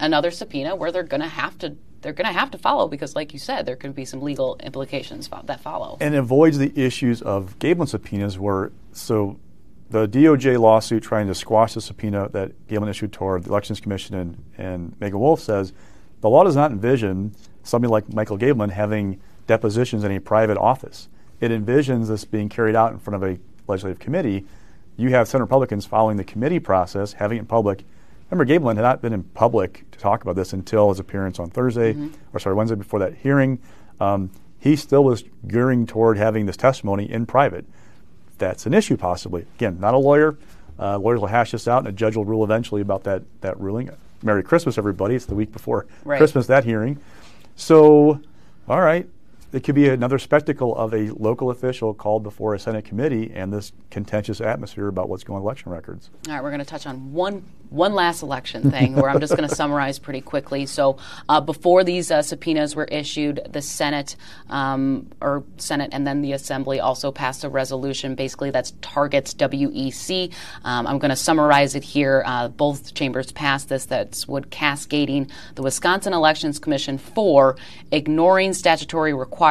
another 0.00 0.30
subpoena 0.30 0.74
where 0.76 0.92
they're 0.92 1.02
going 1.02 1.20
to 1.22 1.28
have 1.28 1.58
to 1.58 1.76
they're 2.02 2.12
going 2.12 2.26
to 2.26 2.38
have 2.38 2.50
to 2.50 2.58
follow 2.58 2.88
because, 2.88 3.14
like 3.14 3.32
you 3.32 3.38
said, 3.38 3.64
there 3.64 3.76
could 3.76 3.94
be 3.94 4.04
some 4.04 4.20
legal 4.20 4.56
implications 4.60 5.30
that 5.44 5.60
follow. 5.60 5.96
And 6.00 6.16
avoids 6.16 6.58
the 6.58 6.72
issues 6.74 7.22
of 7.22 7.56
Gableman 7.60 7.88
subpoenas 7.88 8.40
where 8.40 8.72
so 8.92 9.38
the 9.90 10.08
DOJ 10.08 10.58
lawsuit 10.58 11.02
trying 11.02 11.28
to 11.28 11.34
squash 11.34 11.74
the 11.74 11.80
subpoena 11.80 12.28
that 12.30 12.66
Galen 12.66 12.88
issued 12.88 13.12
toward 13.12 13.44
the 13.44 13.50
Elections 13.50 13.78
Commission 13.78 14.16
and, 14.16 14.44
and 14.58 15.00
Meagan 15.00 15.20
Wolfe 15.20 15.40
says 15.40 15.72
the 16.22 16.30
law 16.30 16.44
does 16.44 16.56
not 16.56 16.72
envision 16.72 17.34
somebody 17.62 17.90
like 17.90 18.12
Michael 18.12 18.38
Gableman 18.38 18.70
having 18.70 19.20
depositions 19.46 20.02
in 20.02 20.10
a 20.10 20.18
private 20.18 20.56
office. 20.56 21.08
It 21.40 21.50
envisions 21.50 22.08
this 22.08 22.24
being 22.24 22.48
carried 22.48 22.74
out 22.74 22.92
in 22.92 22.98
front 22.98 23.22
of 23.22 23.28
a 23.28 23.38
legislative 23.68 23.98
committee. 23.98 24.46
You 24.96 25.10
have 25.10 25.28
Senate 25.28 25.42
Republicans 25.42 25.84
following 25.84 26.16
the 26.16 26.24
committee 26.24 26.60
process, 26.60 27.12
having 27.14 27.38
it 27.38 27.40
in 27.42 27.46
public. 27.46 27.84
Remember, 28.32 28.50
Gableman 28.50 28.76
had 28.76 28.82
not 28.82 29.02
been 29.02 29.12
in 29.12 29.24
public 29.24 29.84
to 29.90 29.98
talk 29.98 30.22
about 30.22 30.36
this 30.36 30.54
until 30.54 30.88
his 30.88 30.98
appearance 30.98 31.38
on 31.38 31.50
Thursday, 31.50 31.92
mm-hmm. 31.92 32.08
or 32.32 32.40
sorry, 32.40 32.56
Wednesday 32.56 32.76
before 32.76 32.98
that 33.00 33.12
hearing. 33.14 33.58
Um, 34.00 34.30
he 34.58 34.74
still 34.74 35.04
was 35.04 35.24
gearing 35.46 35.84
toward 35.84 36.16
having 36.16 36.46
this 36.46 36.56
testimony 36.56 37.10
in 37.10 37.26
private. 37.26 37.66
That's 38.38 38.64
an 38.64 38.72
issue, 38.72 38.96
possibly. 38.96 39.44
Again, 39.56 39.78
not 39.80 39.92
a 39.92 39.98
lawyer. 39.98 40.38
Uh, 40.78 40.96
lawyers 40.96 41.20
will 41.20 41.26
hash 41.26 41.50
this 41.50 41.68
out, 41.68 41.80
and 41.80 41.88
a 41.88 41.92
judge 41.92 42.16
will 42.16 42.24
rule 42.24 42.42
eventually 42.42 42.80
about 42.80 43.04
that 43.04 43.22
that 43.42 43.60
ruling. 43.60 43.90
Merry 44.22 44.42
Christmas, 44.42 44.78
everybody! 44.78 45.14
It's 45.14 45.26
the 45.26 45.34
week 45.34 45.52
before 45.52 45.84
right. 46.02 46.16
Christmas 46.16 46.46
that 46.46 46.64
hearing. 46.64 46.98
So, 47.56 48.18
all 48.66 48.80
right, 48.80 49.06
it 49.52 49.64
could 49.64 49.74
be 49.74 49.88
another 49.88 50.18
spectacle 50.18 50.74
of 50.76 50.94
a 50.94 51.10
local 51.10 51.50
official 51.50 51.94
called 51.94 52.22
before 52.22 52.54
a 52.54 52.58
Senate 52.58 52.84
committee 52.84 53.30
and 53.34 53.52
this 53.52 53.72
contentious 53.90 54.40
atmosphere 54.40 54.88
about 54.88 55.08
what's 55.08 55.24
going 55.24 55.36
on 55.36 55.42
election 55.42 55.70
records. 55.70 56.10
All 56.28 56.34
right, 56.34 56.42
we're 56.42 56.50
going 56.50 56.60
to 56.60 56.66
touch 56.66 56.86
on 56.86 57.12
one 57.12 57.44
one 57.72 57.94
last 57.94 58.22
election 58.22 58.70
thing 58.70 58.94
where 58.94 59.08
I'm 59.08 59.18
just 59.18 59.34
going 59.34 59.48
to 59.48 59.54
summarize 59.54 59.98
pretty 59.98 60.20
quickly. 60.20 60.66
So, 60.66 60.98
uh, 61.28 61.40
before 61.40 61.84
these 61.84 62.10
uh, 62.10 62.20
subpoenas 62.20 62.76
were 62.76 62.84
issued, 62.84 63.40
the 63.48 63.62
Senate 63.62 64.16
um, 64.50 65.08
or 65.20 65.42
Senate 65.56 65.90
and 65.92 66.06
then 66.06 66.20
the 66.20 66.32
Assembly 66.32 66.80
also 66.80 67.10
passed 67.10 67.44
a 67.44 67.48
resolution. 67.48 68.14
Basically, 68.14 68.50
that 68.50 68.72
targets 68.82 69.34
WEC. 69.34 70.32
Um, 70.64 70.86
I'm 70.86 70.98
going 70.98 71.10
to 71.10 71.16
summarize 71.16 71.74
it 71.74 71.82
here. 71.82 72.22
Uh, 72.26 72.48
both 72.48 72.94
chambers 72.94 73.32
passed 73.32 73.68
this. 73.68 73.86
That's 73.86 74.28
would 74.28 74.50
cascading 74.50 75.30
the 75.54 75.62
Wisconsin 75.62 76.12
Elections 76.12 76.58
Commission 76.58 76.98
for 76.98 77.56
ignoring 77.90 78.52
statutory 78.52 79.14
requirements, 79.14 79.41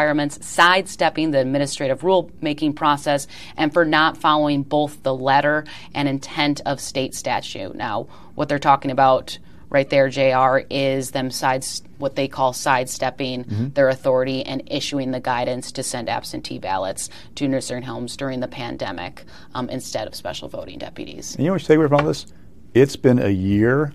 sidestepping 0.44 1.32
the 1.32 1.40
administrative 1.40 2.02
rulemaking 2.02 2.76
process, 2.76 3.28
and 3.58 3.74
for 3.74 3.86
not 3.86 4.18
following 4.18 4.64
both 4.64 5.04
the 5.04 5.14
letter 5.14 5.66
and 5.94 6.08
intent 6.08 6.62
of 6.66 6.80
state 6.80 7.14
statute. 7.14 7.76
Now, 7.76 8.08
what 8.36 8.50
they're 8.50 8.60
talking 8.60 8.92
about 8.92 9.38
right 9.70 9.90
there, 9.90 10.10
JR, 10.10 10.66
is 10.70 11.12
them 11.12 11.32
sides 11.32 11.82
what 11.98 12.16
they 12.16 12.28
call 12.28 12.54
sidestepping 12.54 13.46
mm-hmm. 13.46 13.70
their 13.70 13.90
authority 13.90 14.44
and 14.44 14.62
issuing 14.68 15.12
the 15.12 15.20
guidance 15.20 15.72
to 15.72 15.84
send 15.84 16.10
absentee 16.10 16.60
ballots 16.60 17.10
to 17.36 17.48
nursing 17.48 17.82
homes 17.82 18.18
during 18.18 18.42
the 18.42 18.48
pandemic 18.48 19.24
um, 19.56 19.70
instead 19.70 20.08
of 20.08 20.16
special 20.16 20.50
voting 20.50 20.78
deputies. 20.78 21.36
And 21.36 21.44
you 21.44 21.48
know 21.48 21.54
what 21.54 21.62
you 21.62 21.68
take 21.68 21.78
away 21.78 21.88
from 21.88 22.06
this? 22.06 22.26
It's 22.74 22.96
been 22.96 23.20
a 23.20 23.30
year 23.30 23.94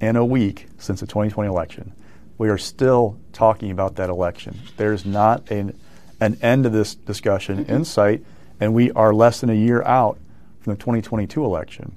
and 0.00 0.16
a 0.16 0.24
week 0.24 0.66
since 0.78 1.00
the 1.00 1.06
2020 1.06 1.48
election. 1.48 1.92
We 2.38 2.48
are 2.48 2.58
still 2.58 3.18
talking 3.32 3.70
about 3.70 3.96
that 3.96 4.08
election. 4.08 4.58
There's 4.76 5.04
not 5.04 5.50
an, 5.50 5.78
an 6.20 6.38
end 6.40 6.64
to 6.64 6.70
this 6.70 6.94
discussion 6.94 7.66
in 7.66 7.84
sight, 7.84 8.24
and 8.60 8.72
we 8.72 8.92
are 8.92 9.12
less 9.12 9.40
than 9.40 9.50
a 9.50 9.54
year 9.54 9.82
out 9.82 10.18
from 10.60 10.74
the 10.74 10.78
2022 10.78 11.44
election. 11.44 11.94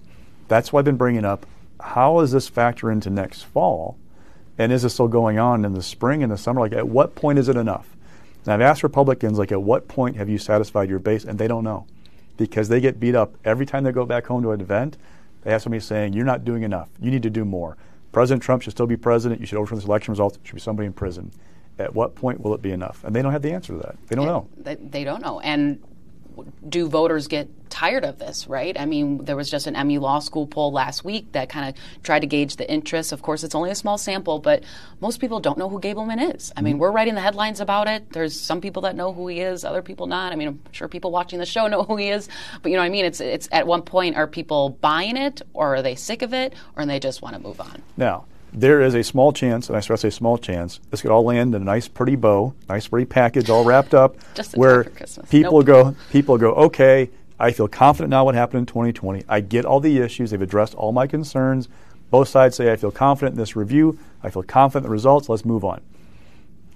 That's 0.48 0.74
why 0.74 0.80
I've 0.80 0.86
been 0.86 0.98
bringing 0.98 1.26
up 1.26 1.46
how 1.80 2.20
does 2.20 2.32
this 2.32 2.48
factor 2.48 2.92
into 2.92 3.10
next 3.10 3.44
fall? 3.44 3.98
And 4.58 4.72
is 4.72 4.84
this 4.84 4.94
still 4.94 5.08
going 5.08 5.40
on 5.40 5.66
in 5.66 5.74
the 5.74 5.82
spring 5.82 6.22
and 6.22 6.32
the 6.32 6.38
summer? 6.38 6.62
Like, 6.62 6.74
at 6.74 6.88
what 6.88 7.16
point 7.16 7.40
is 7.40 7.50
it 7.50 7.56
enough? 7.56 7.96
And 8.44 8.54
I've 8.54 8.62
asked 8.62 8.84
Republicans, 8.84 9.40
like, 9.40 9.52
at 9.52 9.62
what 9.62 9.88
point 9.88 10.16
have 10.18 10.30
you 10.30 10.38
satisfied 10.38 10.90
your 10.90 11.00
base? 11.00 11.24
And 11.24 11.40
they 11.40 11.48
don't 11.48 11.64
know 11.64 11.88
because 12.38 12.70
they 12.70 12.80
get 12.80 13.00
beat 13.00 13.16
up 13.16 13.36
every 13.46 13.66
time 13.66 13.84
they 13.84 13.92
go 13.92 14.06
back 14.06 14.26
home 14.26 14.42
to 14.44 14.52
an 14.52 14.62
event. 14.62 14.98
They 15.44 15.52
have 15.52 15.62
somebody 15.62 15.82
saying, 15.82 16.14
You're 16.14 16.26
not 16.26 16.46
doing 16.46 16.64
enough. 16.64 16.90
You 17.00 17.12
need 17.12 17.24
to 17.24 17.30
do 17.30 17.46
more. 17.46 17.78
President 18.12 18.44
Trump 18.44 18.62
should 18.62 18.72
still 18.72 18.88
be 18.88 18.98
president. 18.98 19.40
You 19.40 19.48
should 19.48 19.58
overturn 19.58 19.78
this 19.78 19.86
election 19.86 20.12
result. 20.12 20.34
There 20.34 20.42
should 20.46 20.56
be 20.56 20.62
somebody 20.62 20.88
in 20.88 20.94
prison. 20.94 21.32
At 21.80 21.96
what 21.96 22.16
point 22.16 22.42
will 22.42 22.54
it 22.54 22.62
be 22.62 22.72
enough? 22.72 23.04
And 23.04 23.16
they 23.16 23.22
don't 23.22 23.32
have 23.32 23.42
the 23.42 23.52
answer 23.52 23.74
to 23.74 23.80
that. 23.80 23.96
They 24.08 24.16
don't 24.16 24.26
know. 24.26 24.48
They, 24.58 24.76
they 24.76 25.04
don't 25.04 25.22
know. 25.22 25.40
And 25.40 25.82
do 26.68 26.88
voters 26.88 27.28
get 27.28 27.50
tired 27.70 28.04
of 28.04 28.20
this, 28.20 28.48
right? 28.48 28.80
I 28.80 28.86
mean, 28.86 29.24
there 29.26 29.36
was 29.36 29.50
just 29.50 29.66
an 29.66 29.88
MU 29.88 30.00
Law 30.00 30.20
School 30.20 30.46
poll 30.46 30.72
last 30.72 31.04
week 31.04 31.32
that 31.32 31.50
kind 31.50 31.70
of 31.70 32.04
tried 32.04 32.20
to 32.20 32.28
gauge 32.28 32.58
the 32.58 32.70
interest. 32.70 33.12
Of 33.12 33.22
course, 33.22 33.44
it's 33.44 33.56
only 33.56 33.72
a 33.72 33.76
small 33.76 33.98
sample, 33.98 34.40
but 34.40 34.64
most 35.00 35.20
people 35.20 35.40
don't 35.40 35.58
know 35.58 35.70
who 35.70 35.80
Gableman 35.80 36.36
is. 36.36 36.52
I 36.56 36.62
mean, 36.62 36.74
mm-hmm. 36.74 36.82
we're 36.82 36.92
writing 36.92 37.16
the 37.16 37.22
headlines 37.22 37.60
about 37.60 37.88
it. 37.88 38.12
There's 38.12 38.40
some 38.40 38.62
people 38.62 38.84
that 38.84 38.96
know 38.96 39.14
who 39.14 39.28
he 39.28 39.40
is, 39.40 39.64
other 39.64 39.82
people 39.82 40.06
not. 40.06 40.34
I 40.34 40.36
mean, 40.36 40.50
I'm 40.50 40.60
sure 40.72 40.88
people 40.88 41.12
watching 41.12 41.40
the 41.40 41.46
show 41.46 41.68
know 41.72 41.84
who 41.84 41.96
he 41.96 42.10
is, 42.10 42.30
but 42.62 42.72
you 42.72 42.76
know 42.76 42.84
what 42.84 42.88
I 42.88 42.90
mean? 42.90 43.06
It's 43.06 43.22
it's 43.22 43.48
at 43.52 43.66
one 43.66 43.82
point 43.82 44.16
are 44.16 44.28
people 44.28 44.78
buying 44.82 45.18
it 45.18 45.42
or 45.54 45.76
are 45.76 45.82
they 45.82 45.96
sick 45.96 46.22
of 46.22 46.34
it 46.34 46.54
or 46.76 46.86
they 46.86 47.00
just 47.00 47.22
want 47.22 47.36
to 47.36 47.42
move 47.42 47.62
on? 47.62 47.82
Now, 47.98 48.26
there 48.54 48.82
is 48.82 48.96
a 48.96 49.04
small 49.04 49.32
chance, 49.32 49.68
and 49.70 49.78
I 49.78 49.80
stress 49.80 50.04
a 50.04 50.12
small 50.12 50.38
chance, 50.38 50.80
this 50.90 51.02
could 51.02 51.12
all 51.12 51.24
land 51.24 51.56
in 51.56 51.62
a 51.62 51.66
nice, 51.66 51.88
pretty 51.88 52.16
bow, 52.16 52.54
nice, 52.68 52.88
pretty 52.88 53.06
package, 53.06 53.50
all 53.50 53.64
wrapped 53.64 53.94
up, 53.94 54.16
where 54.56 54.86
people 55.30 55.60
nope. 55.60 55.66
go, 55.66 55.96
people 56.10 56.38
go, 56.38 56.54
okay, 56.54 57.10
I 57.40 57.52
feel 57.52 57.68
confident 57.68 58.12
now 58.12 58.26
what 58.26 58.36
happened 58.36 58.60
in 58.60 58.66
2020. 58.68 59.24
I 59.28 59.40
get 59.40 59.66
all 59.66 59.80
the 59.80 59.98
issues. 59.98 60.30
They've 60.30 60.42
addressed 60.42 60.76
all 60.76 60.92
my 60.92 61.08
concerns. 61.08 61.70
Both 62.12 62.28
sides 62.28 62.56
say, 62.56 62.72
I 62.72 62.76
feel 62.76 62.92
confident 62.92 63.34
in 63.34 63.40
this 63.40 63.56
review. 63.56 63.98
I 64.22 64.30
feel 64.30 64.44
confident 64.44 64.86
in 64.86 64.90
the 64.90 64.94
results. 64.94 65.28
Let's 65.28 65.44
move 65.44 65.66
on. 65.66 65.82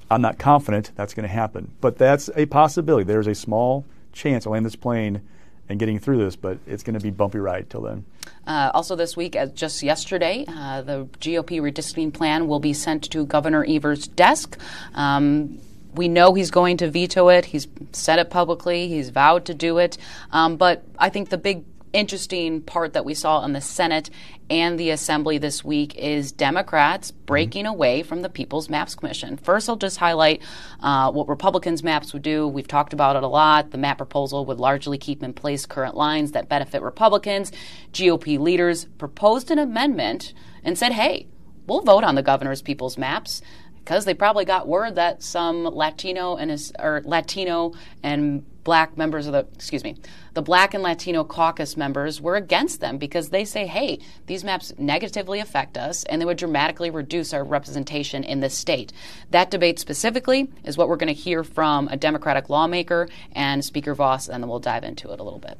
I'm 0.09 0.21
not 0.21 0.39
confident 0.39 0.91
that's 0.95 1.13
going 1.13 1.27
to 1.27 1.33
happen, 1.33 1.71
but 1.81 1.97
that's 1.97 2.29
a 2.35 2.45
possibility. 2.47 3.03
There's 3.03 3.27
a 3.27 3.35
small 3.35 3.85
chance 4.11 4.47
I'll 4.47 4.53
land 4.53 4.65
this 4.65 4.75
plane 4.75 5.21
and 5.67 5.79
getting 5.79 5.99
through 5.99 6.17
this, 6.17 6.35
but 6.35 6.57
it's 6.67 6.83
going 6.83 6.93
to 6.93 6.99
be 6.99 7.09
bumpy 7.09 7.39
ride 7.39 7.69
till 7.69 7.81
then. 7.81 8.05
Uh, 8.45 8.71
also, 8.73 8.95
this 8.95 9.17
week, 9.17 9.35
as 9.35 9.51
just 9.51 9.81
yesterday, 9.81 10.45
uh, 10.47 10.81
the 10.81 11.05
GOP 11.19 11.59
redistricting 11.61 12.13
plan 12.13 12.47
will 12.47 12.59
be 12.59 12.73
sent 12.73 13.09
to 13.11 13.25
Governor 13.25 13.65
Evers' 13.67 14.07
desk. 14.07 14.59
Um, 14.93 15.59
we 15.95 16.07
know 16.07 16.33
he's 16.33 16.51
going 16.51 16.77
to 16.77 16.89
veto 16.89 17.29
it. 17.29 17.45
He's 17.45 17.67
said 17.91 18.19
it 18.19 18.29
publicly. 18.29 18.87
He's 18.87 19.09
vowed 19.09 19.45
to 19.45 19.53
do 19.53 19.77
it. 19.77 19.97
Um, 20.31 20.57
but 20.57 20.83
I 20.99 21.09
think 21.09 21.29
the 21.29 21.37
big 21.37 21.63
interesting 21.95 22.61
part 22.61 22.93
that 22.93 23.05
we 23.05 23.13
saw 23.13 23.43
in 23.45 23.53
the 23.53 23.61
Senate 23.61 24.09
and 24.49 24.77
the 24.77 24.89
Assembly 24.89 25.37
this 25.37 25.63
week 25.63 25.95
is 25.95 26.31
Democrats 26.31 27.11
breaking 27.11 27.63
mm-hmm. 27.63 27.73
away 27.73 28.03
from 28.03 28.21
the 28.21 28.29
People's 28.29 28.69
Maps 28.69 28.93
Commission. 28.93 29.37
First, 29.37 29.69
I'll 29.69 29.77
just 29.77 29.97
highlight 29.97 30.41
uh, 30.81 31.11
what 31.11 31.29
Republicans' 31.29 31.83
maps 31.83 32.11
would 32.13 32.21
do. 32.21 32.47
We've 32.47 32.67
talked 32.67 32.93
about 32.93 33.15
it 33.15 33.23
a 33.23 33.27
lot. 33.27 33.71
The 33.71 33.77
map 33.77 33.97
proposal 33.97 34.45
would 34.45 34.59
largely 34.59 34.97
keep 34.97 35.23
in 35.23 35.33
place 35.33 35.65
current 35.65 35.95
lines 35.95 36.33
that 36.33 36.49
benefit 36.49 36.81
Republicans. 36.81 37.51
GOP 37.93 38.37
leaders 38.37 38.85
proposed 38.97 39.49
an 39.49 39.57
amendment 39.57 40.33
and 40.63 40.77
said, 40.77 40.91
hey, 40.91 41.27
we'll 41.65 41.81
vote 41.81 42.03
on 42.03 42.15
the 42.15 42.23
governor's 42.23 42.61
People's 42.61 42.97
Maps 42.97 43.41
because 43.77 44.05
they 44.05 44.13
probably 44.13 44.45
got 44.45 44.67
word 44.67 44.95
that 44.95 45.23
some 45.23 45.63
Latino 45.63 46.35
and 46.35 46.51
or 46.79 47.01
Latino 47.05 47.73
and 48.03 48.43
black 48.65 48.97
members 48.97 49.27
of 49.27 49.31
the 49.31 49.47
excuse 49.53 49.83
me 49.83 49.95
the 50.33 50.41
black 50.41 50.73
and 50.73 50.83
latino 50.83 51.23
caucus 51.23 51.77
members 51.77 52.19
were 52.19 52.35
against 52.35 52.81
them 52.81 52.97
because 52.97 53.29
they 53.29 53.45
say 53.45 53.65
hey 53.67 53.97
these 54.25 54.43
maps 54.43 54.73
negatively 54.77 55.39
affect 55.39 55.77
us 55.77 56.03
and 56.05 56.19
they 56.19 56.25
would 56.25 56.37
dramatically 56.37 56.89
reduce 56.89 57.33
our 57.33 57.43
representation 57.43 58.23
in 58.23 58.39
this 58.39 58.57
state. 58.57 58.91
That 59.29 59.51
debate 59.51 59.79
specifically 59.79 60.51
is 60.63 60.77
what 60.77 60.89
we're 60.89 60.97
going 60.97 61.13
to 61.13 61.13
hear 61.13 61.43
from 61.43 61.87
a 61.89 61.95
democratic 61.95 62.49
lawmaker 62.49 63.07
and 63.31 63.63
speaker 63.63 63.93
voss 63.93 64.27
and 64.27 64.43
then 64.43 64.49
we'll 64.49 64.59
dive 64.59 64.83
into 64.83 65.11
it 65.11 65.19
a 65.19 65.23
little 65.23 65.39
bit. 65.39 65.57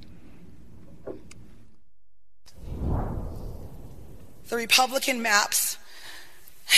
The 4.49 4.55
republican 4.55 5.21
maps 5.21 5.77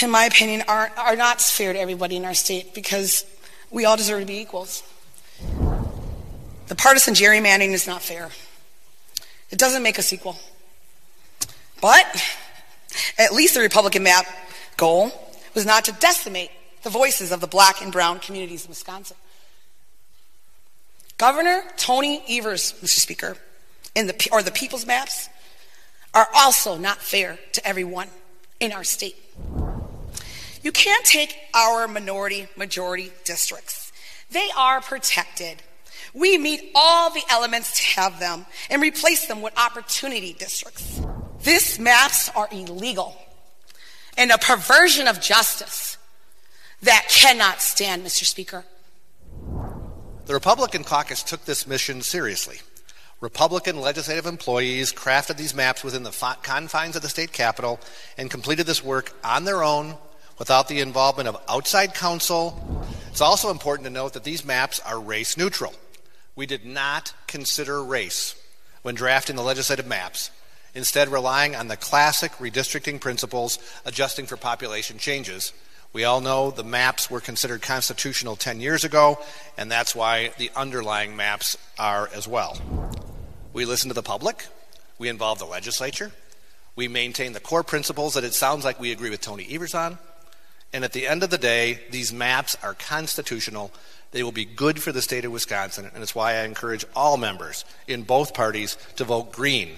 in 0.02 0.10
my 0.10 0.24
opinion 0.24 0.62
are, 0.68 0.92
are 0.98 1.16
not 1.16 1.40
fair 1.40 1.72
to 1.72 1.80
everybody 1.80 2.16
in 2.16 2.26
our 2.26 2.34
state 2.34 2.74
because 2.74 3.24
we 3.70 3.86
all 3.86 3.96
deserve 3.96 4.20
to 4.20 4.26
be 4.26 4.38
equals 4.38 4.82
the 6.68 6.74
partisan 6.74 7.14
gerrymandering 7.14 7.72
is 7.72 7.86
not 7.86 8.02
fair. 8.02 8.30
It 9.50 9.58
doesn't 9.58 9.82
make 9.82 9.98
us 9.98 10.12
equal. 10.12 10.38
But 11.80 12.06
at 13.18 13.32
least 13.32 13.54
the 13.54 13.60
Republican 13.60 14.02
map 14.02 14.26
goal 14.76 15.10
was 15.54 15.64
not 15.64 15.84
to 15.86 15.92
decimate 15.92 16.50
the 16.82 16.90
voices 16.90 17.32
of 17.32 17.40
the 17.40 17.46
black 17.46 17.80
and 17.80 17.90
brown 17.90 18.18
communities 18.20 18.64
in 18.64 18.68
Wisconsin. 18.68 19.16
Governor 21.16 21.64
Tony 21.76 22.22
Evers, 22.28 22.74
Mr. 22.80 23.00
Speaker, 23.00 23.36
the, 23.94 24.28
or 24.30 24.42
the 24.42 24.52
people's 24.52 24.86
maps 24.86 25.28
are 26.14 26.28
also 26.34 26.76
not 26.76 26.98
fair 26.98 27.38
to 27.52 27.66
everyone 27.66 28.08
in 28.60 28.72
our 28.72 28.84
state. 28.84 29.16
You 30.62 30.72
can't 30.72 31.04
take 31.04 31.36
our 31.54 31.88
minority 31.88 32.48
majority 32.56 33.12
districts. 33.24 33.92
They 34.30 34.48
are 34.56 34.80
protected 34.80 35.62
we 36.18 36.36
meet 36.38 36.72
all 36.74 37.10
the 37.10 37.22
elements 37.30 37.76
to 37.78 38.00
have 38.00 38.18
them 38.18 38.46
and 38.70 38.82
replace 38.82 39.26
them 39.26 39.40
with 39.40 39.58
opportunity 39.58 40.32
districts. 40.32 41.00
These 41.44 41.78
maps 41.78 42.30
are 42.34 42.48
illegal 42.50 43.16
and 44.16 44.30
a 44.32 44.38
perversion 44.38 45.06
of 45.06 45.20
justice 45.20 45.96
that 46.82 47.06
cannot 47.08 47.60
stand, 47.60 48.04
Mr. 48.04 48.24
Speaker. 48.24 48.64
The 50.26 50.34
Republican 50.34 50.84
caucus 50.84 51.22
took 51.22 51.44
this 51.44 51.66
mission 51.66 52.02
seriously. 52.02 52.58
Republican 53.20 53.80
legislative 53.80 54.26
employees 54.26 54.92
crafted 54.92 55.36
these 55.36 55.54
maps 55.54 55.82
within 55.82 56.02
the 56.02 56.36
confines 56.42 56.94
of 56.94 57.02
the 57.02 57.08
state 57.08 57.32
capitol 57.32 57.80
and 58.16 58.30
completed 58.30 58.66
this 58.66 58.84
work 58.84 59.12
on 59.24 59.44
their 59.44 59.64
own 59.64 59.96
without 60.38 60.68
the 60.68 60.80
involvement 60.80 61.28
of 61.28 61.40
outside 61.48 61.94
counsel. 61.94 62.86
It's 63.10 63.20
also 63.20 63.50
important 63.50 63.86
to 63.86 63.90
note 63.90 64.12
that 64.12 64.22
these 64.22 64.44
maps 64.44 64.80
are 64.80 65.00
race 65.00 65.36
neutral. 65.36 65.72
We 66.38 66.46
did 66.46 66.64
not 66.64 67.14
consider 67.26 67.82
race 67.82 68.36
when 68.82 68.94
drafting 68.94 69.34
the 69.34 69.42
legislative 69.42 69.88
maps, 69.88 70.30
instead, 70.72 71.08
relying 71.08 71.56
on 71.56 71.66
the 71.66 71.76
classic 71.76 72.30
redistricting 72.34 73.00
principles 73.00 73.58
adjusting 73.84 74.26
for 74.26 74.36
population 74.36 74.98
changes. 74.98 75.52
We 75.92 76.04
all 76.04 76.20
know 76.20 76.52
the 76.52 76.62
maps 76.62 77.10
were 77.10 77.18
considered 77.18 77.60
constitutional 77.60 78.36
10 78.36 78.60
years 78.60 78.84
ago, 78.84 79.18
and 79.56 79.68
that's 79.68 79.96
why 79.96 80.30
the 80.38 80.52
underlying 80.54 81.16
maps 81.16 81.58
are 81.76 82.08
as 82.14 82.28
well. 82.28 82.56
We 83.52 83.64
listen 83.64 83.88
to 83.88 83.94
the 83.94 84.00
public, 84.04 84.46
we 84.96 85.08
involve 85.08 85.40
the 85.40 85.44
legislature, 85.44 86.12
we 86.76 86.86
maintain 86.86 87.32
the 87.32 87.40
core 87.40 87.64
principles 87.64 88.14
that 88.14 88.22
it 88.22 88.32
sounds 88.32 88.64
like 88.64 88.78
we 88.78 88.92
agree 88.92 89.10
with 89.10 89.22
Tony 89.22 89.44
Evers 89.50 89.74
on, 89.74 89.98
and 90.72 90.84
at 90.84 90.92
the 90.92 91.08
end 91.08 91.24
of 91.24 91.30
the 91.30 91.38
day, 91.38 91.80
these 91.90 92.12
maps 92.12 92.56
are 92.62 92.74
constitutional. 92.74 93.72
They 94.10 94.22
will 94.22 94.32
be 94.32 94.44
good 94.46 94.82
for 94.82 94.90
the 94.90 95.02
state 95.02 95.24
of 95.24 95.32
Wisconsin, 95.32 95.90
and 95.92 96.02
it's 96.02 96.14
why 96.14 96.32
I 96.34 96.44
encourage 96.44 96.84
all 96.96 97.16
members 97.16 97.64
in 97.86 98.02
both 98.02 98.32
parties 98.32 98.76
to 98.96 99.04
vote 99.04 99.32
green 99.32 99.70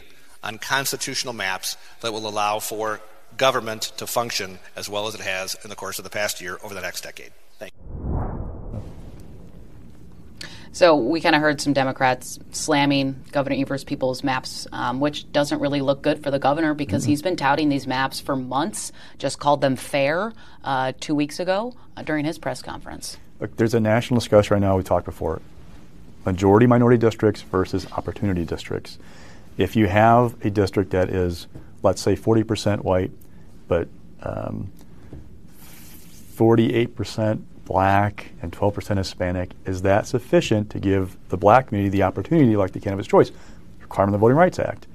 on 0.43 0.59
constitutional 0.59 1.35
maps 1.35 1.77
that 2.01 2.13
will 2.13 2.29
allow 2.29 2.61
for 2.61 3.01
government 3.37 3.83
to 3.97 4.07
function 4.07 4.59
as 4.77 4.89
well 4.89 5.07
as 5.07 5.15
it 5.15 5.21
has 5.21 5.57
in 5.65 5.71
the 5.71 5.77
course 5.77 5.99
of 5.99 6.05
the 6.05 6.11
past 6.11 6.41
year 6.41 6.59
over 6.63 6.75
the 6.75 6.81
next 6.81 7.03
decade. 7.03 7.33
Thank 7.59 7.73
you. 7.77 8.11
So 10.73 10.95
we 10.95 11.21
kind 11.21 11.35
of 11.35 11.41
heard 11.41 11.61
some 11.61 11.73
Democrats 11.73 12.39
slamming 12.53 13.25
Governor 13.33 13.57
Evers' 13.57 13.83
people's 13.83 14.23
maps, 14.23 14.69
um, 14.71 15.01
which 15.01 15.31
doesn't 15.33 15.61
really 15.61 15.81
look 15.81 16.01
good 16.01 16.23
for 16.23 16.31
the 16.31 16.39
governor 16.39 16.75
because 16.75 17.03
mm-hmm. 17.03 17.11
he's 17.11 17.23
been 17.23 17.37
touting 17.37 17.69
these 17.69 17.89
maps 17.89 18.21
for 18.21 18.37
months. 18.37 18.93
Just 19.19 19.41
called 19.41 19.61
them 19.61 19.75
fair 19.75 20.33
uh, 20.63 20.93
two 21.01 21.17
weeks 21.17 21.41
ago 21.41 21.75
uh, 21.97 22.03
during 22.03 22.25
his 22.25 22.39
press 22.39 22.63
conference. 22.63 23.17
Look, 23.41 23.57
there's 23.57 23.75
a 23.75 23.81
national 23.81 24.21
discussion 24.21 24.55
right 24.55 24.61
now. 24.61 24.77
We 24.77 24.83
talked 24.83 25.07
before: 25.07 25.41
majority 26.25 26.67
minority 26.67 26.99
districts 26.99 27.43
versus 27.43 27.91
opportunity 27.93 28.45
districts. 28.45 28.99
If 29.57 29.77
you 29.77 29.87
have 29.89 30.35
a 30.45 30.51
district 30.51 30.91
that 30.91 31.11
is, 31.11 31.47
let's 31.83 32.01
say, 32.01 32.17
40% 32.17 32.83
white, 32.83 33.11
but 33.69 33.89
um, 34.23 34.71
48% 36.37 37.43
black 37.67 38.33
and 38.41 38.53
12% 38.53 38.97
Hispanic, 38.97 39.51
is 39.67 39.83
that 39.83 40.07
sufficient 40.07 40.71
to 40.71 40.79
give 40.79 41.17
the 41.29 41.37
black 41.37 41.69
community 41.69 41.91
the 41.91 42.03
opportunity, 42.03 42.57
like 42.57 42.73
the 42.73 42.81
cannabis 42.81 43.07
choice 43.07 43.33
requirement 43.81 44.15
of 44.15 44.21
the 44.21 44.25
Voting 44.25 44.39
Rights 44.39 44.59
Act? 44.59 44.87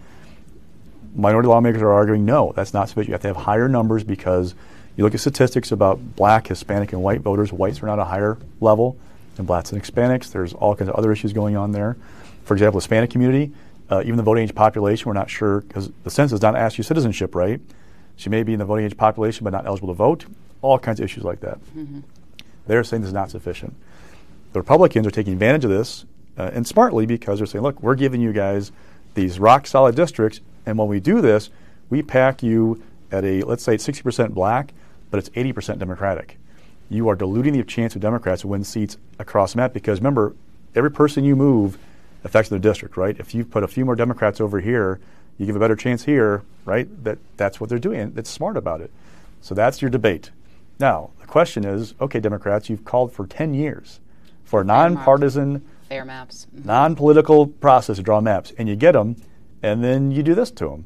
Minority 1.16 1.48
lawmakers 1.48 1.82
are 1.82 1.92
arguing 1.94 2.26
no, 2.26 2.52
that's 2.56 2.74
not 2.74 2.90
sufficient. 2.90 3.10
You 3.10 3.14
have 3.14 3.22
to 3.22 3.28
have 3.28 3.38
higher 3.38 3.70
numbers 3.70 4.04
because 4.04 4.56
you 4.98 5.04
look 5.04 5.14
at 5.14 5.20
statistics 5.20 5.72
about 5.72 6.16
black, 6.16 6.48
Hispanic, 6.48 6.94
and 6.94 7.02
white 7.02 7.22
voters. 7.22 7.52
Whites 7.52 7.84
are 7.84 7.88
not 7.88 8.00
a 8.00 8.06
higher 8.06 8.38
level 8.62 8.98
than 9.36 9.46
blacks 9.46 9.72
and 9.72 9.82
Hispanics. 9.82 10.32
There's 10.32 10.54
all 10.54 10.76
kinds 10.76 10.90
of 10.90 10.96
other 10.96 11.12
issues 11.12 11.34
going 11.34 11.58
on 11.58 11.72
there. 11.72 11.98
For 12.46 12.54
example, 12.54 12.80
Hispanic 12.80 13.10
community, 13.10 13.52
uh, 13.90 14.02
even 14.02 14.16
the 14.16 14.24
voting 14.24 14.44
age 14.44 14.56
population, 14.56 15.08
we're 15.08 15.14
not 15.14 15.30
sure 15.30 15.62
because 15.62 15.92
the 16.04 16.10
census 16.10 16.40
does 16.40 16.42
not 16.42 16.56
ask 16.56 16.78
you 16.78 16.84
citizenship, 16.84 17.36
right? 17.36 17.60
She 18.16 18.30
may 18.30 18.44
be 18.44 18.54
in 18.54 18.60
the 18.60 18.66
voting 18.66 18.86
age 18.86 18.96
population 18.96 19.44
but 19.44 19.52
not 19.52 19.66
eligible 19.66 19.90
to 19.90 19.94
vote. 19.94 20.26
All 20.62 20.80
kinds 20.80 21.00
of 21.00 21.04
issues 21.04 21.24
like 21.24 21.42
that. 21.42 21.60
Mm-hmm. 21.76 22.00
They're 22.68 22.84
saying 22.84 23.02
this 23.02 23.10
is 23.10 23.14
not 23.14 23.30
sufficient. 23.30 23.76
The 24.54 24.60
Republicans 24.60 25.06
are 25.06 25.12
taking 25.12 25.34
advantage 25.34 25.66
of 25.66 25.72
this, 25.72 26.06
uh, 26.38 26.50
and 26.54 26.66
smartly 26.66 27.06
because 27.06 27.40
they're 27.40 27.46
saying, 27.46 27.64
look, 27.64 27.82
we're 27.84 27.96
giving 27.96 28.22
you 28.22 28.32
guys 28.32 28.72
these 29.14 29.40
rock 29.40 29.68
solid 29.68 29.96
districts, 29.96 30.40
and 30.66 30.78
when 30.78 30.88
we 30.88 31.00
do 31.00 31.22
this, 31.22 31.50
we 31.90 32.02
pack 32.02 32.42
you 32.42 32.82
at 33.12 33.24
a, 33.24 33.42
let's 33.44 33.64
say 33.64 33.76
60% 33.76 34.34
black, 34.34 34.74
but 35.10 35.18
it's 35.18 35.30
80% 35.30 35.80
Democratic. 35.80 36.38
You 36.90 37.10
are 37.10 37.16
diluting 37.16 37.54
the 37.54 37.64
chance 37.64 37.96
of 37.96 38.02
Democrats 38.02 38.42
to 38.42 38.48
win 38.48 38.64
seats 38.64 38.98
across 39.20 39.54
the 39.54 39.58
map 39.58 39.74
because 39.74 40.00
remember, 40.00 40.36
every 40.76 40.92
person 40.92 41.24
you 41.24 41.36
move 41.36 41.78
affects 42.24 42.50
the 42.50 42.60
district, 42.60 42.98
right? 42.98 43.18
If 43.20 43.34
you 43.34 43.46
put 43.46 43.64
a 43.64 43.68
few 43.68 43.86
more 43.86 43.96
Democrats 43.96 44.42
over 44.42 44.60
here, 44.60 45.00
you 45.38 45.46
give 45.46 45.56
a 45.56 45.60
better 45.60 45.76
chance 45.76 46.04
here, 46.04 46.44
right? 46.66 46.88
That 47.04 47.18
that's 47.38 47.60
what 47.60 47.70
they're 47.70 47.80
doing. 47.80 48.14
It's 48.16 48.30
smart 48.30 48.58
about 48.58 48.82
it. 48.82 48.92
So 49.42 49.56
that's 49.56 49.82
your 49.82 49.92
debate. 49.92 50.32
Now, 50.80 51.12
the 51.22 51.28
question 51.28 51.66
is 51.66 51.94
okay, 52.02 52.20
Democrats, 52.20 52.70
you've 52.70 52.86
called 52.86 53.12
for 53.12 53.26
10 53.26 53.54
years 53.54 54.00
for 54.44 54.62
a 54.62 54.66
nonpartisan, 54.66 55.66
fair 55.90 56.06
maps, 56.06 56.48
mm-hmm. 56.54 56.68
non 56.68 56.96
political 56.96 57.48
process 57.48 57.98
to 57.98 58.04
draw 58.04 58.22
maps, 58.22 58.54
and 58.58 58.70
you 58.70 58.76
get 58.76 58.94
them, 58.94 59.16
and 59.62 59.84
then 59.84 60.12
you 60.12 60.24
do 60.24 60.36
this 60.36 60.52
to 60.52 60.70
them. 60.70 60.86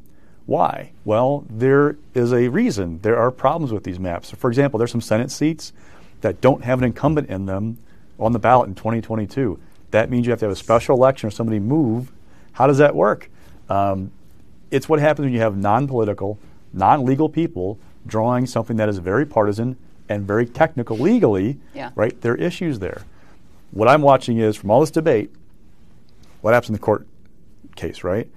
Why? 0.50 0.94
Well, 1.06 1.46
there 1.48 1.96
is 2.16 2.34
a 2.34 2.48
reason. 2.48 3.02
There 3.04 3.16
are 3.16 3.30
problems 3.30 3.72
with 3.72 3.84
these 3.84 4.00
maps. 4.00 4.32
For 4.32 4.50
example, 4.50 4.80
there's 4.80 4.90
some 4.90 5.00
Senate 5.00 5.30
seats 5.30 5.74
that 6.22 6.42
don't 6.42 6.64
have 6.64 6.80
an 6.80 6.86
incumbent 6.86 7.30
in 7.30 7.46
them 7.46 7.78
on 8.20 8.32
the 8.32 8.40
ballot 8.40 8.68
in 8.68 8.74
2022. 8.74 9.60
That 9.92 10.10
means 10.10 10.26
you 10.26 10.32
have 10.32 10.40
to 10.40 10.48
have 10.48 10.52
a 10.52 10.56
special 10.56 10.96
election 10.96 11.28
or 11.28 11.30
somebody 11.30 11.60
move. 11.60 12.12
How 12.54 12.66
does 12.66 12.80
that 12.80 12.96
work? 12.96 13.30
Um, 13.70 14.10
it's 14.72 14.90
what 14.90 15.00
happens 15.00 15.26
when 15.26 15.34
you 15.36 15.40
have 15.40 15.56
non 15.56 15.88
political, 15.88 16.40
non 16.74 17.06
legal 17.06 17.30
people 17.30 17.78
drawing 18.08 18.48
something 18.48 18.78
that 18.78 18.90
is 18.90 18.98
very 18.98 19.28
partisan 19.28 19.78
and 20.10 20.26
very 20.26 20.48
technical 20.48 20.98
legally, 20.98 21.60
yeah. 21.76 21.92
right? 21.94 22.20
There 22.22 22.34
are 22.34 22.38
issues 22.38 22.80
there. 22.80 23.04
What 23.70 23.88
I'm 23.88 24.02
watching 24.02 24.40
is 24.40 24.56
from 24.56 24.72
all 24.72 24.80
this 24.80 24.90
debate, 24.90 25.30
what 26.42 26.56
happens 26.56 26.70
in 26.70 26.74
the 26.74 26.80
court 26.80 27.06
case, 27.76 28.04
right? 28.04 28.28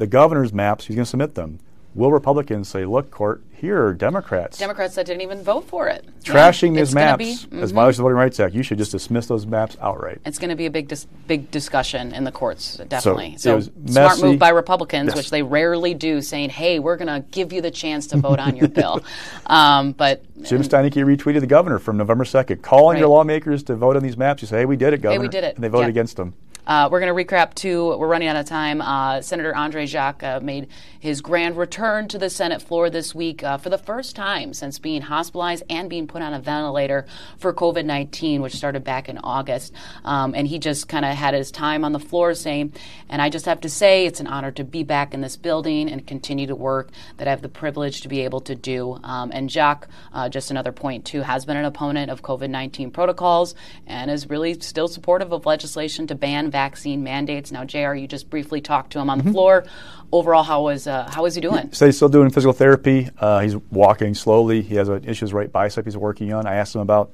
The 0.00 0.06
governor's 0.06 0.54
maps, 0.54 0.86
he's 0.86 0.96
going 0.96 1.04
to 1.04 1.10
submit 1.10 1.34
them. 1.34 1.58
Will 1.94 2.10
Republicans 2.10 2.68
say, 2.68 2.86
look, 2.86 3.10
court, 3.10 3.42
here 3.52 3.84
are 3.84 3.92
Democrats. 3.92 4.56
Democrats 4.56 4.94
that 4.94 5.04
didn't 5.04 5.20
even 5.20 5.42
vote 5.42 5.66
for 5.68 5.88
it. 5.88 6.06
Trashing 6.22 6.74
yeah, 6.74 6.80
these 6.80 6.94
maps 6.94 7.18
be, 7.18 7.34
mm-hmm. 7.34 7.62
as 7.62 7.72
violation 7.72 7.96
of 7.96 7.96
the 7.96 8.02
Voting 8.04 8.16
Rights 8.16 8.40
Act. 8.40 8.54
You 8.54 8.62
should 8.62 8.78
just 8.78 8.92
dismiss 8.92 9.26
those 9.26 9.44
maps 9.44 9.76
outright. 9.78 10.22
It's 10.24 10.38
going 10.38 10.48
to 10.48 10.56
be 10.56 10.64
a 10.64 10.70
big 10.70 10.88
dis- 10.88 11.06
big 11.26 11.50
discussion 11.50 12.14
in 12.14 12.24
the 12.24 12.32
courts, 12.32 12.78
definitely. 12.88 13.36
So, 13.36 13.60
so 13.60 13.70
smart 13.84 14.22
move 14.22 14.38
by 14.38 14.48
Republicans, 14.48 15.08
yes. 15.08 15.16
which 15.16 15.28
they 15.28 15.42
rarely 15.42 15.92
do, 15.92 16.22
saying, 16.22 16.48
hey, 16.48 16.78
we're 16.78 16.96
going 16.96 17.08
to 17.08 17.28
give 17.30 17.52
you 17.52 17.60
the 17.60 17.70
chance 17.70 18.06
to 18.06 18.16
vote 18.16 18.38
on 18.38 18.56
your 18.56 18.68
bill. 18.68 19.02
Um, 19.44 19.92
but 19.92 20.24
Jim 20.44 20.62
Steineke 20.62 21.04
retweeted 21.04 21.40
the 21.40 21.46
governor 21.46 21.78
from 21.78 21.98
November 21.98 22.24
2nd, 22.24 22.62
calling 22.62 22.94
right. 22.94 23.00
your 23.00 23.08
lawmakers 23.08 23.62
to 23.64 23.76
vote 23.76 23.96
on 23.96 24.02
these 24.02 24.16
maps. 24.16 24.40
You 24.40 24.48
say, 24.48 24.60
hey, 24.60 24.64
we 24.64 24.76
did 24.76 24.94
it, 24.94 25.02
governor. 25.02 25.20
Hey, 25.20 25.26
we 25.26 25.28
did 25.28 25.44
it. 25.44 25.56
And 25.56 25.62
they 25.62 25.68
voted 25.68 25.90
against 25.90 26.16
them. 26.16 26.32
Uh, 26.70 26.88
we're 26.88 27.00
going 27.00 27.12
to 27.12 27.34
recap 27.34 27.52
too. 27.52 27.96
We're 27.98 28.06
running 28.06 28.28
out 28.28 28.36
of 28.36 28.46
time. 28.46 28.80
Uh, 28.80 29.20
Senator 29.22 29.52
Andre 29.56 29.86
Jacque 29.86 30.22
uh, 30.22 30.38
made 30.38 30.68
his 31.00 31.20
grand 31.20 31.56
return 31.56 32.06
to 32.06 32.16
the 32.16 32.30
Senate 32.30 32.62
floor 32.62 32.88
this 32.88 33.12
week 33.12 33.42
uh, 33.42 33.58
for 33.58 33.70
the 33.70 33.78
first 33.78 34.14
time 34.14 34.54
since 34.54 34.78
being 34.78 35.02
hospitalized 35.02 35.64
and 35.68 35.90
being 35.90 36.06
put 36.06 36.22
on 36.22 36.32
a 36.32 36.38
ventilator 36.38 37.06
for 37.38 37.52
COVID 37.52 37.84
19, 37.84 38.40
which 38.40 38.54
started 38.54 38.84
back 38.84 39.08
in 39.08 39.18
August. 39.18 39.72
Um, 40.04 40.32
and 40.32 40.46
he 40.46 40.60
just 40.60 40.86
kind 40.86 41.04
of 41.04 41.16
had 41.16 41.34
his 41.34 41.50
time 41.50 41.84
on 41.84 41.90
the 41.90 41.98
floor 41.98 42.34
saying, 42.34 42.72
and 43.08 43.20
I 43.20 43.30
just 43.30 43.46
have 43.46 43.62
to 43.62 43.68
say, 43.68 44.06
it's 44.06 44.20
an 44.20 44.28
honor 44.28 44.52
to 44.52 44.62
be 44.62 44.84
back 44.84 45.12
in 45.12 45.22
this 45.22 45.36
building 45.36 45.90
and 45.90 46.06
continue 46.06 46.46
to 46.46 46.54
work 46.54 46.90
that 47.16 47.26
I 47.26 47.32
have 47.32 47.42
the 47.42 47.48
privilege 47.48 48.02
to 48.02 48.08
be 48.08 48.20
able 48.20 48.42
to 48.42 48.54
do. 48.54 49.00
Um, 49.02 49.32
and 49.34 49.50
Jacque, 49.50 49.88
uh, 50.12 50.28
just 50.28 50.52
another 50.52 50.70
point 50.70 51.04
too, 51.04 51.22
has 51.22 51.44
been 51.44 51.56
an 51.56 51.64
opponent 51.64 52.12
of 52.12 52.22
COVID 52.22 52.48
19 52.48 52.92
protocols 52.92 53.56
and 53.88 54.08
is 54.08 54.30
really 54.30 54.60
still 54.60 54.86
supportive 54.86 55.32
of 55.32 55.46
legislation 55.46 56.06
to 56.06 56.14
ban 56.14 56.48
vaccine 56.60 57.02
mandates. 57.02 57.50
Now, 57.50 57.64
JR, 57.64 57.94
you 57.94 58.06
just 58.06 58.28
briefly 58.28 58.60
talked 58.60 58.92
to 58.92 58.98
him 59.00 59.08
on 59.08 59.18
the 59.18 59.24
mm-hmm. 59.24 59.32
floor. 59.32 59.64
Overall, 60.12 60.42
how 60.42 60.68
is 60.68 60.86
uh, 60.86 61.08
how 61.10 61.24
is 61.24 61.34
he 61.34 61.40
doing? 61.40 61.72
So 61.72 61.86
he's 61.86 61.96
still 61.96 62.08
doing 62.08 62.30
physical 62.30 62.52
therapy. 62.52 63.08
Uh, 63.18 63.40
he's 63.40 63.56
walking 63.70 64.14
slowly. 64.14 64.60
He 64.60 64.74
has 64.74 64.88
an 64.88 65.04
issue 65.04 65.08
with 65.08 65.20
his 65.20 65.32
right 65.32 65.50
bicep 65.50 65.84
he's 65.86 65.96
working 65.96 66.32
on. 66.32 66.46
I 66.46 66.56
asked 66.56 66.74
him 66.74 66.82
about 66.82 67.10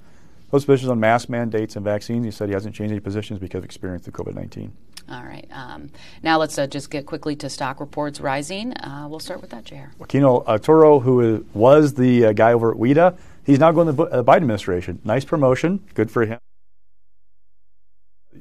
those 0.50 0.64
positions 0.64 0.90
on 0.90 0.98
mask 0.98 1.28
mandates 1.28 1.76
and 1.76 1.84
vaccines. 1.84 2.24
He 2.24 2.30
said 2.30 2.48
he 2.48 2.54
hasn't 2.54 2.74
changed 2.74 2.92
any 2.92 3.00
positions 3.00 3.38
because 3.38 3.58
of 3.58 3.64
experience 3.64 4.06
with 4.06 4.14
COVID 4.14 4.34
19. 4.34 4.72
All 5.08 5.22
right. 5.22 5.46
Um, 5.52 5.90
now 6.24 6.38
let's 6.38 6.58
uh, 6.58 6.66
just 6.66 6.90
get 6.90 7.06
quickly 7.06 7.36
to 7.36 7.48
stock 7.48 7.78
reports 7.78 8.20
rising. 8.20 8.76
Uh, 8.78 9.06
we'll 9.08 9.20
start 9.20 9.40
with 9.40 9.50
that, 9.50 9.64
JR. 9.64 9.90
Joaquin 9.98 10.24
uh, 10.24 10.58
Toro, 10.58 10.98
who 10.98 11.20
is, 11.20 11.44
was 11.54 11.94
the 11.94 12.26
uh, 12.26 12.32
guy 12.32 12.52
over 12.52 12.72
at 12.72 12.78
WHEDA, 12.78 13.16
he's 13.44 13.60
now 13.60 13.70
going 13.70 13.86
to 13.86 13.92
the 13.92 14.02
uh, 14.04 14.22
Biden 14.24 14.42
administration. 14.46 14.98
Nice 15.04 15.24
promotion. 15.24 15.84
Good 15.94 16.10
for 16.10 16.26
him. 16.26 16.38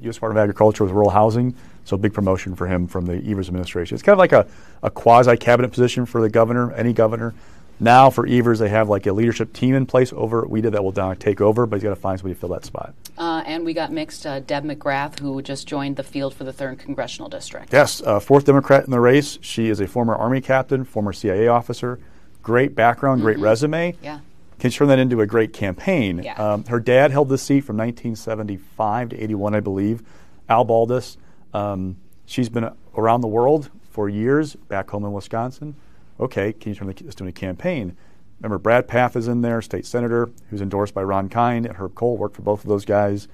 U.S. 0.02 0.16
Department 0.16 0.40
of 0.40 0.44
Agriculture 0.44 0.84
with 0.84 0.94
rural 0.94 1.10
housing, 1.10 1.56
so 1.84 1.98
big 1.98 2.14
promotion 2.14 2.56
for 2.56 2.68
him 2.68 2.88
from 2.88 3.06
the 3.06 3.16
Evers 3.30 3.48
administration. 3.48 3.96
It's 3.96 4.04
kind 4.04 4.14
of 4.14 4.20
like 4.20 4.32
a, 4.32 4.48
a 4.84 4.90
quasi 4.90 5.38
cabinet 5.38 5.70
position 5.70 6.06
for 6.06 6.22
the 6.22 6.30
governor, 6.30 6.72
any 6.74 6.94
governor. 6.94 7.34
Now 7.80 8.10
for 8.10 8.26
Evers, 8.26 8.60
they 8.60 8.70
have 8.70 8.88
like 8.88 9.06
a 9.06 9.12
leadership 9.12 9.52
team 9.52 9.76
in 9.76 9.86
place 9.86 10.14
over 10.14 10.46
at 10.46 10.50
WHEDA 10.50 10.72
that 10.72 10.84
will 10.84 11.16
take 11.16 11.42
over, 11.42 11.66
but 11.66 11.76
he's 11.76 11.84
got 11.84 11.90
to 11.90 11.96
find 11.96 12.18
somebody 12.18 12.34
to 12.34 12.40
fill 12.40 12.50
that 12.50 12.64
spot. 12.64 12.94
Uh, 13.18 13.44
and 13.46 13.66
we 13.66 13.74
got 13.74 13.92
mixed 13.92 14.26
uh, 14.26 14.40
Deb 14.40 14.64
McGrath, 14.64 15.20
who 15.20 15.42
just 15.42 15.68
joined 15.68 15.98
the 15.98 16.04
field 16.04 16.34
for 16.34 16.46
the 16.46 16.54
third 16.54 16.80
congressional 16.80 17.28
district. 17.28 17.74
Yes, 17.74 18.02
uh, 18.02 18.20
fourth 18.20 18.46
Democrat 18.46 18.86
in 18.86 18.92
the 18.92 19.00
race. 19.00 19.38
She 19.42 19.68
is 19.70 19.82
a 19.82 19.88
former 19.88 20.16
Army 20.16 20.40
captain, 20.42 20.86
former 20.86 21.12
CIA 21.12 21.48
officer. 21.48 22.00
Great 22.44 22.76
background, 22.76 23.22
great 23.22 23.36
mm-hmm. 23.36 23.46
resume. 23.46 23.96
Yeah 24.02 24.20
can 24.60 24.72
you 24.72 24.78
turn 24.78 24.88
that 24.88 25.00
into 25.00 25.22
a 25.22 25.26
great 25.26 25.54
campaign. 25.54 26.24
Yeah. 26.24 26.34
Um, 26.36 26.64
her 26.66 26.80
dad 26.80 27.12
held 27.12 27.30
the 27.30 27.38
seat 27.38 27.62
from 27.62 27.78
1975 27.78 29.10
to 29.10 29.24
81, 29.24 29.56
I 29.56 29.60
believe. 29.60 30.04
Al 30.48 30.66
Baldus. 30.66 31.18
Um, 31.54 31.98
she's 32.26 32.50
been 32.50 32.70
around 32.96 33.22
the 33.22 33.28
world 33.28 33.70
for 33.90 34.10
years, 34.10 34.56
back 34.56 34.90
home 34.90 35.06
in 35.06 35.14
Wisconsin. 35.14 35.76
Okay, 36.20 36.54
can 36.54 36.72
you 36.72 36.76
turn 36.76 36.88
this 36.88 37.02
into 37.02 37.28
a 37.28 37.32
campaign? 37.32 37.96
Remember, 38.40 38.58
Brad 38.58 38.88
Pfaff 38.88 39.16
is 39.16 39.28
in 39.28 39.42
there, 39.42 39.62
state 39.62 39.86
senator, 39.86 40.30
who's 40.50 40.62
endorsed 40.62 40.94
by 40.94 41.04
Ron 41.04 41.30
Kind 41.30 41.66
and 41.66 41.78
Herb 41.78 41.96
Kohl, 41.96 42.18
worked 42.18 42.36
for 42.36 42.42
both 42.42 42.64
of 42.64 42.70
those 42.70 42.86
guys. 42.86 43.28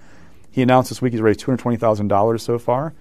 He 0.52 0.62
announced 0.62 0.90
this 0.90 1.02
week 1.02 1.14
he's 1.14 1.22
raised 1.22 1.40
$220,000 1.42 2.40
so 2.40 2.60
far. 2.60 2.94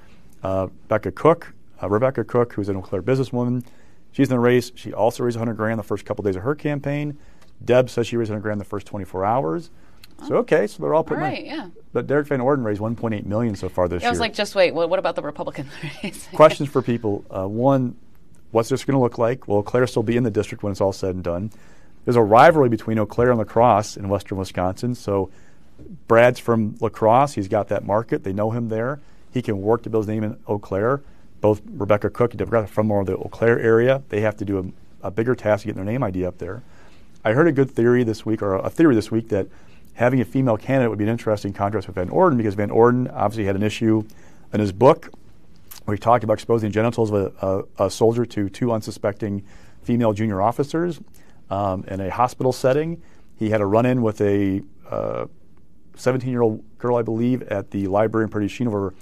Uh, 0.42 0.68
Becca 0.88 1.12
Cooke, 1.12 1.52
uh, 1.82 1.88
Rebecca 1.88 2.24
Cooke, 2.24 2.54
who's 2.54 2.68
an 2.68 2.76
Eau 2.76 2.82
Claire 2.82 3.02
businesswoman, 3.02 3.64
she's 4.12 4.28
in 4.28 4.36
the 4.36 4.40
race. 4.40 4.72
She 4.74 4.92
also 4.92 5.24
raised 5.24 5.36
100 5.36 5.54
grand 5.54 5.78
the 5.78 5.84
first 5.84 6.04
couple 6.04 6.22
days 6.22 6.36
of 6.36 6.42
her 6.42 6.54
campaign. 6.54 7.18
Deb 7.64 7.90
says 7.90 8.06
she 8.06 8.16
raised 8.16 8.30
100 8.30 8.42
grand 8.42 8.60
the 8.60 8.64
first 8.64 8.86
24 8.86 9.24
hours. 9.24 9.70
So 10.28 10.36
okay, 10.36 10.66
so 10.66 10.82
they're 10.82 10.94
all 10.94 11.04
putting. 11.04 11.22
All 11.22 11.30
right, 11.30 11.44
yeah. 11.44 11.68
But 11.92 12.06
Derrick 12.06 12.26
Van 12.26 12.40
Orden 12.40 12.64
raised 12.64 12.80
1.8 12.80 13.24
million 13.24 13.56
so 13.56 13.68
far 13.68 13.88
this 13.88 14.02
year. 14.02 14.08
I 14.08 14.10
was 14.10 14.20
like, 14.20 14.34
just 14.34 14.54
wait. 14.54 14.74
What, 14.74 14.90
what 14.90 14.98
about 14.98 15.16
the 15.16 15.22
Republican 15.22 15.68
race? 16.02 16.28
Questions 16.34 16.68
for 16.68 16.82
people. 16.82 17.24
Uh, 17.30 17.48
one, 17.48 17.96
what's 18.50 18.68
this 18.68 18.84
going 18.84 18.96
to 18.96 19.00
look 19.00 19.18
like? 19.18 19.48
Will 19.48 19.58
Eau 19.58 19.62
Claire 19.62 19.86
still 19.86 20.02
be 20.02 20.16
in 20.16 20.22
the 20.22 20.30
district 20.30 20.62
when 20.62 20.72
it's 20.72 20.80
all 20.80 20.92
said 20.92 21.14
and 21.14 21.24
done? 21.24 21.50
There's 22.04 22.16
a 22.16 22.22
rivalry 22.22 22.68
between 22.68 22.98
Eau 22.98 23.06
Claire 23.06 23.30
and 23.30 23.38
La 23.38 23.44
Crosse 23.44 23.96
in 23.96 24.08
western 24.08 24.38
Wisconsin. 24.38 24.94
So 24.94 25.30
Brad's 26.06 26.38
from 26.38 26.76
La 26.80 26.88
Crosse. 26.88 27.34
He's 27.34 27.48
got 27.48 27.68
that 27.68 27.84
market. 27.84 28.24
They 28.24 28.32
know 28.32 28.50
him 28.50 28.68
there. 28.68 29.00
He 29.32 29.42
can 29.42 29.60
work 29.60 29.82
to 29.84 29.90
build 29.90 30.04
his 30.04 30.08
name 30.08 30.24
in 30.24 30.38
Eau 30.46 30.58
Claire. 30.58 31.02
Both 31.40 31.62
Rebecca 31.64 32.10
Cooke 32.10 32.32
and 32.32 32.38
Democrat 32.38 32.68
from 32.68 32.86
more 32.86 33.00
of 33.00 33.06
the 33.06 33.16
Eau 33.16 33.28
Claire 33.30 33.58
area. 33.58 34.02
They 34.08 34.20
have 34.20 34.36
to 34.36 34.44
do 34.44 34.74
a, 35.02 35.06
a 35.06 35.10
bigger 35.10 35.34
task 35.34 35.62
to 35.62 35.68
get 35.68 35.76
their 35.76 35.84
name 35.84 36.02
ID 36.02 36.26
up 36.26 36.38
there. 36.38 36.62
I 37.24 37.32
heard 37.32 37.48
a 37.48 37.52
good 37.52 37.70
theory 37.70 38.02
this 38.02 38.24
week, 38.24 38.40
or 38.40 38.54
a 38.54 38.70
theory 38.70 38.94
this 38.94 39.10
week, 39.10 39.28
that 39.28 39.46
having 39.94 40.20
a 40.20 40.24
female 40.24 40.56
candidate 40.56 40.88
would 40.88 40.98
be 40.98 41.04
an 41.04 41.10
interesting 41.10 41.52
contrast 41.52 41.86
with 41.86 41.96
Van 41.96 42.08
Orden 42.08 42.38
because 42.38 42.54
Van 42.54 42.70
Orden 42.70 43.08
obviously 43.08 43.44
had 43.44 43.56
an 43.56 43.62
issue 43.62 44.04
in 44.52 44.60
his 44.60 44.72
book 44.72 45.10
where 45.84 45.94
he 45.94 45.98
talked 45.98 46.24
about 46.24 46.34
exposing 46.34 46.70
genitals 46.70 47.10
of 47.10 47.16
a, 47.42 47.66
a, 47.78 47.86
a 47.86 47.90
soldier 47.90 48.24
to 48.24 48.48
two 48.48 48.72
unsuspecting 48.72 49.44
female 49.82 50.12
junior 50.12 50.40
officers 50.40 51.00
um, 51.50 51.84
in 51.88 52.00
a 52.00 52.10
hospital 52.10 52.52
setting. 52.52 53.02
He 53.36 53.50
had 53.50 53.60
a 53.60 53.66
run 53.66 53.84
in 53.84 54.00
with 54.02 54.20
a 54.20 54.62
17 55.96 56.28
uh, 56.28 56.30
year 56.30 56.42
old 56.42 56.78
girl, 56.78 56.96
I 56.96 57.02
believe, 57.02 57.42
at 57.42 57.70
the 57.70 57.86
library 57.86 58.28
in 58.32 58.48
Sheen 58.48 58.66
over 58.66 58.94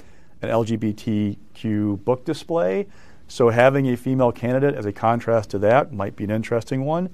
an 0.42 0.48
LGBTQ 0.50 2.04
book 2.04 2.24
display. 2.24 2.86
So 3.28 3.50
having 3.50 3.86
a 3.88 3.96
female 3.96 4.32
candidate 4.32 4.74
as 4.74 4.86
a 4.86 4.92
contrast 4.92 5.50
to 5.50 5.58
that 5.58 5.92
might 5.92 6.16
be 6.16 6.24
an 6.24 6.30
interesting 6.30 6.84
one. 6.84 7.10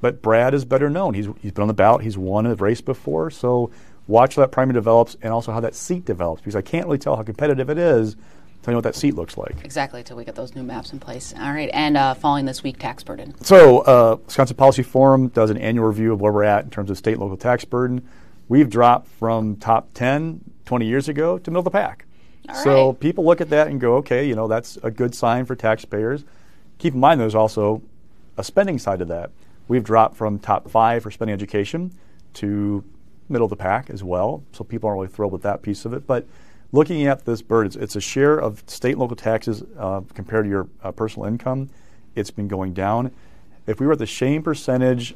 But 0.00 0.22
Brad 0.22 0.54
is 0.54 0.64
better 0.64 0.88
known. 0.88 1.14
He's, 1.14 1.28
he's 1.40 1.52
been 1.52 1.62
on 1.62 1.68
the 1.68 1.74
ballot. 1.74 2.02
He's 2.02 2.16
won 2.16 2.46
a 2.46 2.54
race 2.54 2.80
before. 2.80 3.30
So 3.30 3.70
watch 4.06 4.36
how 4.36 4.42
that 4.42 4.52
primary 4.52 4.74
develops 4.74 5.16
and 5.22 5.32
also 5.32 5.52
how 5.52 5.60
that 5.60 5.74
seat 5.74 6.04
develops 6.04 6.40
because 6.40 6.56
I 6.56 6.62
can't 6.62 6.86
really 6.86 6.98
tell 6.98 7.16
how 7.16 7.22
competitive 7.22 7.68
it 7.68 7.78
is 7.78 8.16
until 8.58 8.72
you 8.72 8.76
what 8.76 8.84
that 8.84 8.96
seat 8.96 9.14
looks 9.14 9.36
like. 9.36 9.64
Exactly, 9.64 10.00
until 10.00 10.16
we 10.16 10.24
get 10.24 10.34
those 10.34 10.54
new 10.54 10.62
maps 10.62 10.92
in 10.92 10.98
place. 11.00 11.32
All 11.38 11.52
right, 11.52 11.70
and 11.72 11.96
uh, 11.96 12.14
following 12.14 12.44
this 12.44 12.62
week, 12.62 12.78
tax 12.78 13.02
burden. 13.02 13.34
So 13.44 13.80
uh, 13.80 14.16
Wisconsin 14.26 14.56
Policy 14.56 14.82
Forum 14.82 15.28
does 15.28 15.50
an 15.50 15.56
annual 15.56 15.86
review 15.86 16.12
of 16.12 16.20
where 16.20 16.32
we're 16.32 16.44
at 16.44 16.64
in 16.64 16.70
terms 16.70 16.90
of 16.90 16.98
state 16.98 17.12
and 17.12 17.20
local 17.20 17.36
tax 17.36 17.64
burden. 17.64 18.06
We've 18.48 18.68
dropped 18.68 19.08
from 19.08 19.56
top 19.56 19.90
10 19.94 20.40
20 20.64 20.86
years 20.86 21.08
ago 21.08 21.38
to 21.38 21.50
middle 21.50 21.60
of 21.60 21.64
the 21.64 21.70
pack. 21.70 22.06
All 22.48 22.54
so 22.56 22.86
right. 22.88 23.00
people 23.00 23.24
look 23.24 23.40
at 23.40 23.50
that 23.50 23.68
and 23.68 23.80
go, 23.80 23.96
okay, 23.96 24.26
you 24.26 24.34
know, 24.34 24.48
that's 24.48 24.78
a 24.82 24.90
good 24.90 25.14
sign 25.14 25.44
for 25.44 25.54
taxpayers. 25.54 26.24
Keep 26.78 26.94
in 26.94 27.00
mind 27.00 27.20
there's 27.20 27.34
also 27.34 27.82
a 28.36 28.44
spending 28.44 28.78
side 28.78 28.98
to 29.00 29.04
that. 29.06 29.30
We've 29.68 29.84
dropped 29.84 30.16
from 30.16 30.38
top 30.38 30.70
five 30.70 31.02
for 31.02 31.10
spending 31.10 31.34
education 31.34 31.92
to 32.34 32.84
middle 33.28 33.44
of 33.44 33.50
the 33.50 33.56
pack 33.56 33.90
as 33.90 34.02
well. 34.02 34.42
So 34.52 34.64
people 34.64 34.88
aren't 34.88 35.00
really 35.00 35.12
thrilled 35.12 35.32
with 35.32 35.42
that 35.42 35.62
piece 35.62 35.84
of 35.84 35.92
it. 35.92 36.06
But 36.06 36.26
looking 36.72 37.06
at 37.06 37.24
this 37.24 37.42
bird, 37.42 37.76
it's, 37.76 37.96
a 37.96 38.00
share 38.00 38.38
of 38.38 38.62
state 38.66 38.92
and 38.92 39.00
local 39.00 39.16
taxes 39.16 39.62
uh, 39.78 40.00
compared 40.14 40.46
to 40.46 40.50
your 40.50 40.68
uh, 40.82 40.92
personal 40.92 41.28
income. 41.28 41.68
It's 42.14 42.30
been 42.30 42.48
going 42.48 42.72
down. 42.72 43.12
If 43.66 43.80
we 43.80 43.86
were 43.86 43.92
at 43.92 43.98
the 43.98 44.06
same 44.06 44.42
percentage 44.42 45.14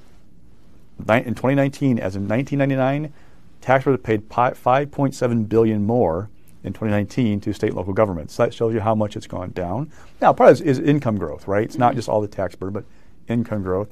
in 0.98 1.34
2019 1.34 1.98
as 1.98 2.14
in 2.14 2.28
1999, 2.28 3.12
taxpayers 3.60 4.00
paid 4.02 4.28
pi- 4.28 4.50
5.7 4.50 5.48
billion 5.48 5.84
more 5.84 6.28
in 6.64 6.72
2019 6.72 7.40
to 7.40 7.52
state 7.52 7.68
and 7.68 7.76
local 7.76 7.92
governments. 7.92 8.34
So 8.34 8.44
that 8.44 8.54
shows 8.54 8.74
you 8.74 8.80
how 8.80 8.94
much 8.94 9.16
it's 9.16 9.26
gone 9.26 9.50
down. 9.50 9.90
Now, 10.20 10.32
part 10.32 10.50
of 10.50 10.58
this 10.58 10.66
is 10.66 10.78
income 10.78 11.16
growth, 11.16 11.48
right? 11.48 11.64
It's 11.64 11.78
not 11.78 11.94
just 11.94 12.08
all 12.08 12.20
the 12.20 12.28
tax 12.28 12.54
burden, 12.54 12.74
but 12.74 12.84
income 13.32 13.62
growth. 13.62 13.88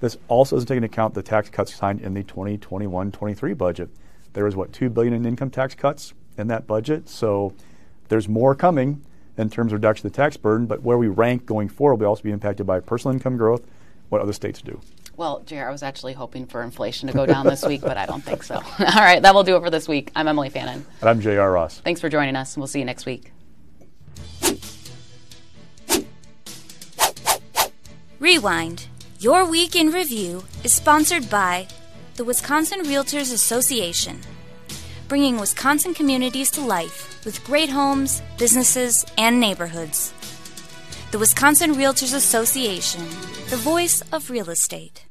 This 0.00 0.16
also 0.28 0.56
doesn't 0.56 0.68
take 0.68 0.76
into 0.76 0.86
account 0.86 1.14
the 1.14 1.22
tax 1.22 1.48
cuts 1.48 1.74
signed 1.74 2.00
in 2.00 2.14
the 2.14 2.22
2021-23 2.24 3.56
budget. 3.56 3.88
There 4.32 4.44
was 4.44 4.56
what 4.56 4.72
two 4.72 4.90
billion 4.90 5.14
in 5.14 5.24
income 5.24 5.50
tax 5.50 5.74
cuts 5.74 6.12
in 6.36 6.48
that 6.48 6.66
budget, 6.66 7.08
so 7.08 7.54
there's 8.08 8.28
more 8.28 8.54
coming 8.54 9.02
in 9.36 9.50
terms 9.50 9.72
of 9.72 9.78
reduction 9.78 10.06
of 10.06 10.12
the 10.12 10.16
tax 10.16 10.36
burden. 10.36 10.66
But 10.66 10.82
where 10.82 10.98
we 10.98 11.08
rank 11.08 11.46
going 11.46 11.68
forward 11.68 12.00
will 12.00 12.08
also 12.08 12.22
be 12.22 12.32
impacted 12.32 12.66
by 12.66 12.80
personal 12.80 13.14
income 13.14 13.36
growth, 13.36 13.62
what 14.08 14.20
other 14.20 14.32
states 14.32 14.60
do. 14.60 14.80
Well, 15.16 15.42
JR, 15.46 15.60
I 15.60 15.70
was 15.70 15.84
actually 15.84 16.14
hoping 16.14 16.46
for 16.46 16.62
inflation 16.62 17.06
to 17.06 17.14
go 17.14 17.24
down 17.24 17.46
this 17.46 17.64
week, 17.64 17.82
but 17.82 17.96
I 17.96 18.04
don't 18.04 18.22
think 18.22 18.42
so. 18.42 18.56
All 18.78 18.84
right, 18.96 19.22
that 19.22 19.32
will 19.32 19.44
do 19.44 19.56
it 19.56 19.62
for 19.62 19.70
this 19.70 19.86
week. 19.86 20.10
I'm 20.16 20.26
Emilee 20.26 20.48
Fannon. 20.48 20.84
And 21.00 21.08
I'm 21.08 21.20
J.R. 21.20 21.52
Ross. 21.52 21.78
Thanks 21.78 22.00
for 22.00 22.08
joining 22.08 22.34
us, 22.34 22.54
and 22.54 22.60
we'll 22.60 22.66
see 22.66 22.80
you 22.80 22.84
next 22.84 23.06
week. 23.06 23.30
Rewind. 28.18 28.88
Your 29.24 29.46
Week 29.46 29.74
in 29.74 29.90
Review 29.90 30.44
is 30.64 30.74
sponsored 30.74 31.30
by 31.30 31.66
the 32.16 32.24
Wisconsin 32.24 32.80
Realtors 32.80 33.32
Association, 33.32 34.20
bringing 35.08 35.40
Wisconsin 35.40 35.94
communities 35.94 36.50
to 36.50 36.60
life 36.60 37.24
with 37.24 37.42
great 37.42 37.70
homes, 37.70 38.20
businesses, 38.36 39.02
and 39.16 39.40
neighborhoods. 39.40 40.12
The 41.10 41.18
Wisconsin 41.18 41.72
Realtors 41.72 42.14
Association, 42.14 43.00
the 43.48 43.56
voice 43.56 44.02
of 44.12 44.28
real 44.28 44.50
estate. 44.50 45.06